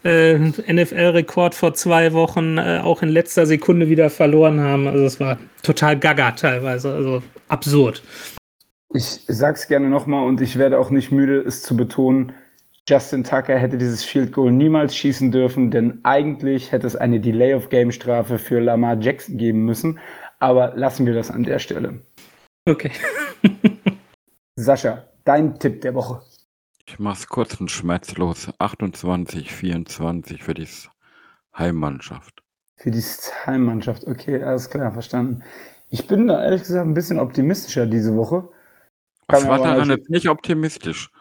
[0.07, 4.87] äh, NFL-Rekord vor zwei Wochen äh, auch in letzter Sekunde wieder verloren haben.
[4.87, 8.01] Also es war total gaga teilweise, also absurd.
[8.93, 12.33] Ich sag's gerne nochmal und ich werde auch nicht müde, es zu betonen.
[12.87, 17.53] Justin Tucker hätte dieses Field Goal niemals schießen dürfen, denn eigentlich hätte es eine Delay
[17.53, 19.99] of Game Strafe für Lamar Jackson geben müssen.
[20.39, 21.99] Aber lassen wir das an der Stelle.
[22.65, 22.91] Okay.
[24.55, 26.21] Sascha, dein Tipp der Woche.
[26.87, 28.49] Ich mach's kurz und schmerzlos.
[28.59, 30.67] 28, 24 für die
[31.55, 32.41] Heimmannschaft.
[32.77, 33.03] Für die
[33.45, 35.43] Heimmannschaft, okay, alles klar, verstanden.
[35.89, 38.47] Ich bin da ehrlich gesagt ein bisschen optimistischer diese Woche.
[39.27, 41.11] Was war daran jetzt nicht optimistisch?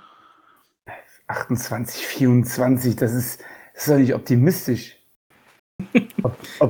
[1.26, 3.40] 28, 24, das ist,
[3.74, 4.96] das ist doch nicht optimistisch.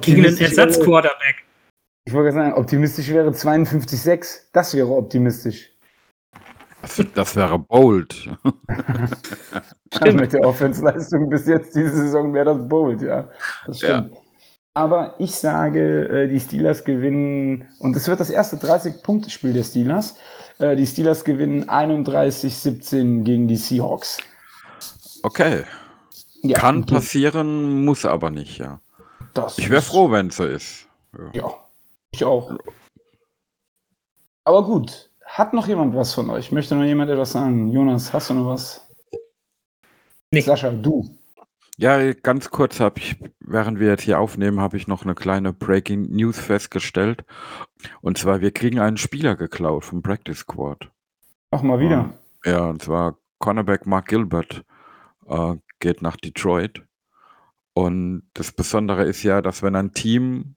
[0.00, 1.44] Gegen den Ersatzquarterback.
[2.06, 4.52] Ich wollte sagen, optimistisch wäre 52,6.
[4.52, 5.75] Das wäre optimistisch.
[6.86, 8.14] Das, das wäre bold.
[9.94, 10.20] Stimmt.
[10.20, 13.28] Mit der Offensleistung bis jetzt diese Saison wäre das bold, ja.
[13.66, 14.12] Das stimmt.
[14.12, 14.20] Ja.
[14.74, 20.16] Aber ich sage, äh, die Steelers gewinnen, und es wird das erste 30-Punkte-Spiel der Steelers.
[20.58, 24.18] Äh, die Steelers gewinnen 31-17 gegen die Seahawks.
[25.22, 25.64] Okay.
[26.42, 28.80] Ja, Kann passieren, muss aber nicht, ja.
[29.34, 30.86] Das ich wäre froh, wenn es so ist.
[31.18, 31.30] Ja.
[31.32, 31.54] ja,
[32.12, 32.52] ich auch.
[34.44, 36.50] Aber gut, hat noch jemand was von euch?
[36.50, 37.70] Möchte noch jemand etwas sagen?
[37.70, 38.88] Jonas, hast du noch was?
[40.30, 40.46] Nicht.
[40.46, 41.08] Sascha, du.
[41.76, 45.52] Ja, ganz kurz habe ich, während wir jetzt hier aufnehmen, habe ich noch eine kleine
[45.52, 47.22] Breaking News festgestellt.
[48.00, 50.90] Und zwar, wir kriegen einen Spieler geklaut vom Practice Squad.
[51.50, 52.14] Ach, mal wieder.
[52.46, 54.64] Ja, und zwar Cornerback Mark Gilbert
[55.28, 56.82] äh, geht nach Detroit.
[57.74, 60.56] Und das Besondere ist ja, dass wenn ein Team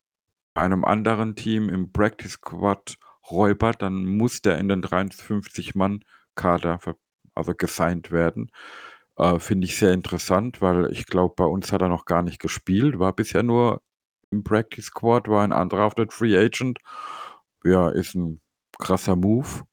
[0.53, 2.97] einem anderen Team im Practice Squad
[3.31, 6.80] räubert, dann muss der in den 53-Mann-Kader
[7.35, 8.51] also gesigned werden.
[9.18, 12.39] Äh, Finde ich sehr interessant, weil ich glaube, bei uns hat er noch gar nicht
[12.39, 13.81] gespielt, war bisher nur
[14.31, 16.80] im Practice Squad, war ein der Free Agent.
[17.64, 18.41] Ja, ist ein
[18.77, 19.64] krasser Move.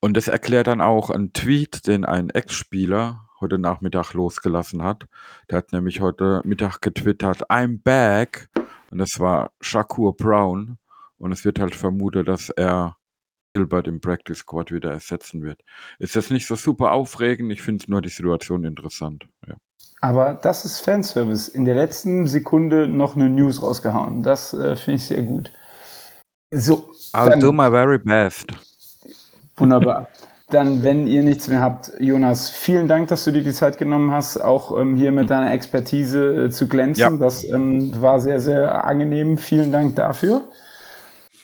[0.00, 5.06] Und das erklärt dann auch ein Tweet, den ein Ex-Spieler heute Nachmittag losgelassen hat.
[5.48, 8.48] Der hat nämlich heute Mittag getwittert, I'm back.
[8.90, 10.78] Und das war Shakur Brown.
[11.20, 12.96] Und es wird halt vermutet, dass er
[13.52, 15.60] Gilbert im Practice Squad wieder ersetzen wird.
[15.98, 17.52] Ist das nicht so super aufregend?
[17.52, 19.26] Ich finde nur die Situation interessant.
[19.46, 19.56] Ja.
[20.00, 21.48] Aber das ist Fanservice.
[21.48, 24.22] In der letzten Sekunde noch eine News rausgehauen.
[24.22, 25.52] Das äh, finde ich sehr gut.
[26.52, 26.90] So.
[27.12, 28.46] I'll do my very best.
[29.56, 30.08] Wunderbar.
[30.48, 34.10] Dann, wenn ihr nichts mehr habt, Jonas, vielen Dank, dass du dir die Zeit genommen
[34.10, 37.02] hast, auch ähm, hier mit deiner Expertise äh, zu glänzen.
[37.02, 37.10] Ja.
[37.10, 39.38] Das ähm, war sehr, sehr angenehm.
[39.38, 40.48] Vielen Dank dafür.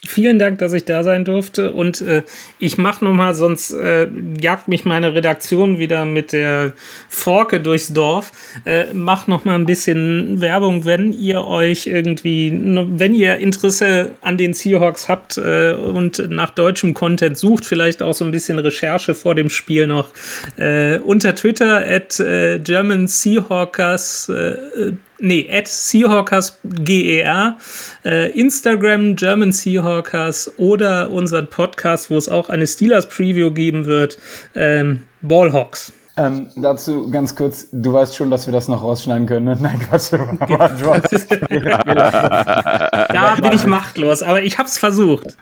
[0.09, 1.73] Vielen Dank, dass ich da sein durfte.
[1.73, 2.23] Und äh,
[2.59, 4.09] ich mache nochmal, sonst äh,
[4.41, 6.73] jagt mich meine Redaktion wieder mit der
[7.09, 8.33] Forke durchs Dorf.
[8.65, 14.55] Äh, mach nochmal ein bisschen Werbung, wenn ihr euch irgendwie, wenn ihr Interesse an den
[14.55, 19.35] Seahawks habt äh, und nach deutschem Content sucht, vielleicht auch so ein bisschen Recherche vor
[19.35, 20.09] dem Spiel noch.
[20.57, 27.57] Äh, unter Twitter at äh, German Seahawkers äh, nee, at Seahawkers GER,
[28.05, 34.19] äh, Instagram German Seahawkers oder unseren Podcast, wo es auch eine Steelers Preview geben wird,
[34.55, 35.93] ähm, Ballhawks.
[36.19, 39.45] Ähm, dazu ganz kurz, du weißt schon, dass wir das noch rausschneiden können.
[39.45, 39.57] Ne?
[39.61, 40.13] Nein, Quatsch.
[43.13, 45.37] da bin ich machtlos, aber ich habe es versucht.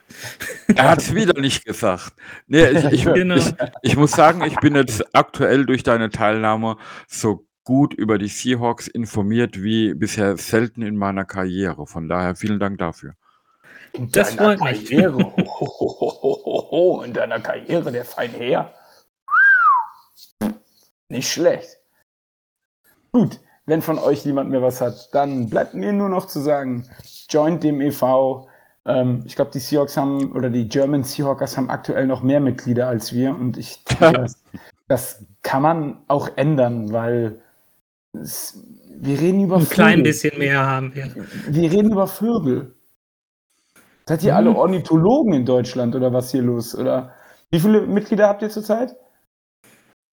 [0.75, 2.15] Er hat es wieder nicht gesagt.
[2.49, 3.37] Nee, ich, ich, genau.
[3.37, 6.77] ich, ich, muss sagen, ich bin jetzt aktuell durch deine Teilnahme
[7.07, 11.87] so gut über die Seahawks informiert wie bisher selten in meiner Karriere.
[11.87, 13.15] Von daher vielen Dank dafür.
[13.93, 18.73] In das deiner Karriere, ho, in deiner Karriere, der fein her.
[21.09, 21.79] Nicht schlecht.
[23.13, 26.89] Gut, wenn von euch niemand mehr was hat, dann bleibt mir nur noch zu sagen,
[27.31, 28.49] joint dem e.V.
[28.85, 32.89] Ähm, ich glaube, die Seahawks haben, oder die German Seahawkers haben aktuell noch mehr Mitglieder
[32.89, 34.43] als wir und ich denke, das,
[34.89, 37.44] das kann man auch ändern, weil
[38.15, 39.75] wir reden über Ein Vögel.
[39.75, 41.11] klein bisschen mehr haben wir.
[41.49, 42.75] Wir reden über Vögel.
[44.07, 44.37] Seid ihr hm.
[44.37, 46.75] alle Ornithologen in Deutschland oder was hier los?
[46.75, 47.13] Oder
[47.51, 48.95] wie viele Mitglieder habt ihr zurzeit?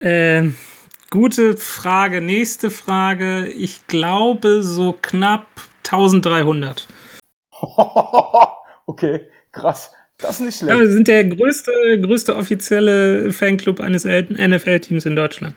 [0.01, 0.49] Äh,
[1.11, 2.21] gute Frage.
[2.21, 3.49] Nächste Frage.
[3.49, 5.47] Ich glaube so knapp
[5.85, 6.89] 1300.
[8.87, 9.93] okay, krass.
[10.19, 10.73] Das ist nicht schlecht.
[10.73, 15.55] Ja, wir sind der größte, größte offizielle Fanclub eines NFL-Teams in Deutschland.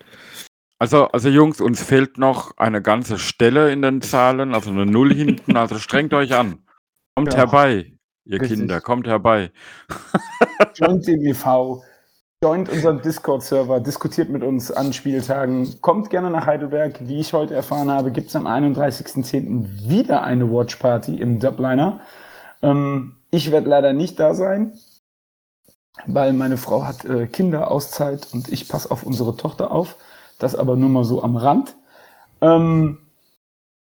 [0.84, 5.14] Also, also Jungs, uns fehlt noch eine ganze Stelle in den Zahlen, also eine Null
[5.14, 5.55] hinten.
[5.55, 6.60] Also strengt euch an.
[7.15, 7.39] Kommt Ja.
[7.39, 7.93] herbei,
[8.26, 8.60] ihr Richtig.
[8.60, 9.53] Kinder, kommt herbei.
[10.76, 11.81] Joint den e.V.,
[12.43, 16.99] joint unseren Discord-Server, diskutiert mit uns an Spieltagen, kommt gerne nach Heidelberg.
[17.07, 19.88] Wie ich heute erfahren habe, gibt es am 31.10.
[19.88, 22.01] wieder eine Watch-Party im Dubliner.
[22.61, 24.77] Ähm, ich werde leider nicht da sein,
[26.07, 29.95] weil meine Frau hat äh, Kinderauszeit und ich passe auf unsere Tochter auf.
[30.44, 31.78] Das aber nur mal so am Rand.
[32.41, 32.98] Ähm,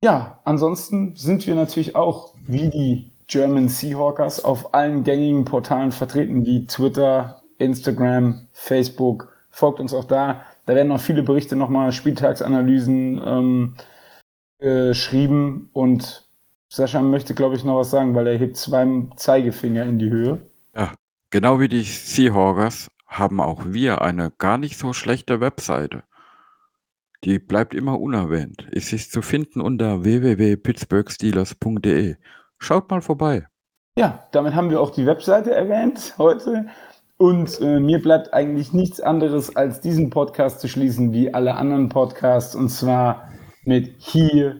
[0.01, 6.45] ja, ansonsten sind wir natürlich auch wie die German Seahawkers auf allen gängigen Portalen vertreten,
[6.45, 9.33] wie Twitter, Instagram, Facebook.
[9.49, 10.41] Folgt uns auch da.
[10.65, 13.75] Da werden noch viele Berichte, nochmal Spieltagsanalysen ähm,
[14.59, 15.69] geschrieben.
[15.73, 16.29] Und
[16.69, 18.87] Sascha möchte, glaube ich, noch was sagen, weil er hebt zwei
[19.17, 20.39] Zeigefinger in die Höhe.
[21.29, 26.03] Genau wie die Seahawkers haben auch wir eine gar nicht so schlechte Webseite.
[27.23, 28.67] Die bleibt immer unerwähnt.
[28.71, 32.17] Es ist zu finden unter www.pittsburghsteelers.de.
[32.57, 33.47] Schaut mal vorbei.
[33.97, 36.65] Ja, damit haben wir auch die Webseite erwähnt heute.
[37.17, 41.87] Und äh, mir bleibt eigentlich nichts anderes, als diesen Podcast zu schließen wie alle anderen
[41.87, 42.55] Podcasts.
[42.55, 43.29] Und zwar
[43.63, 44.59] mit Here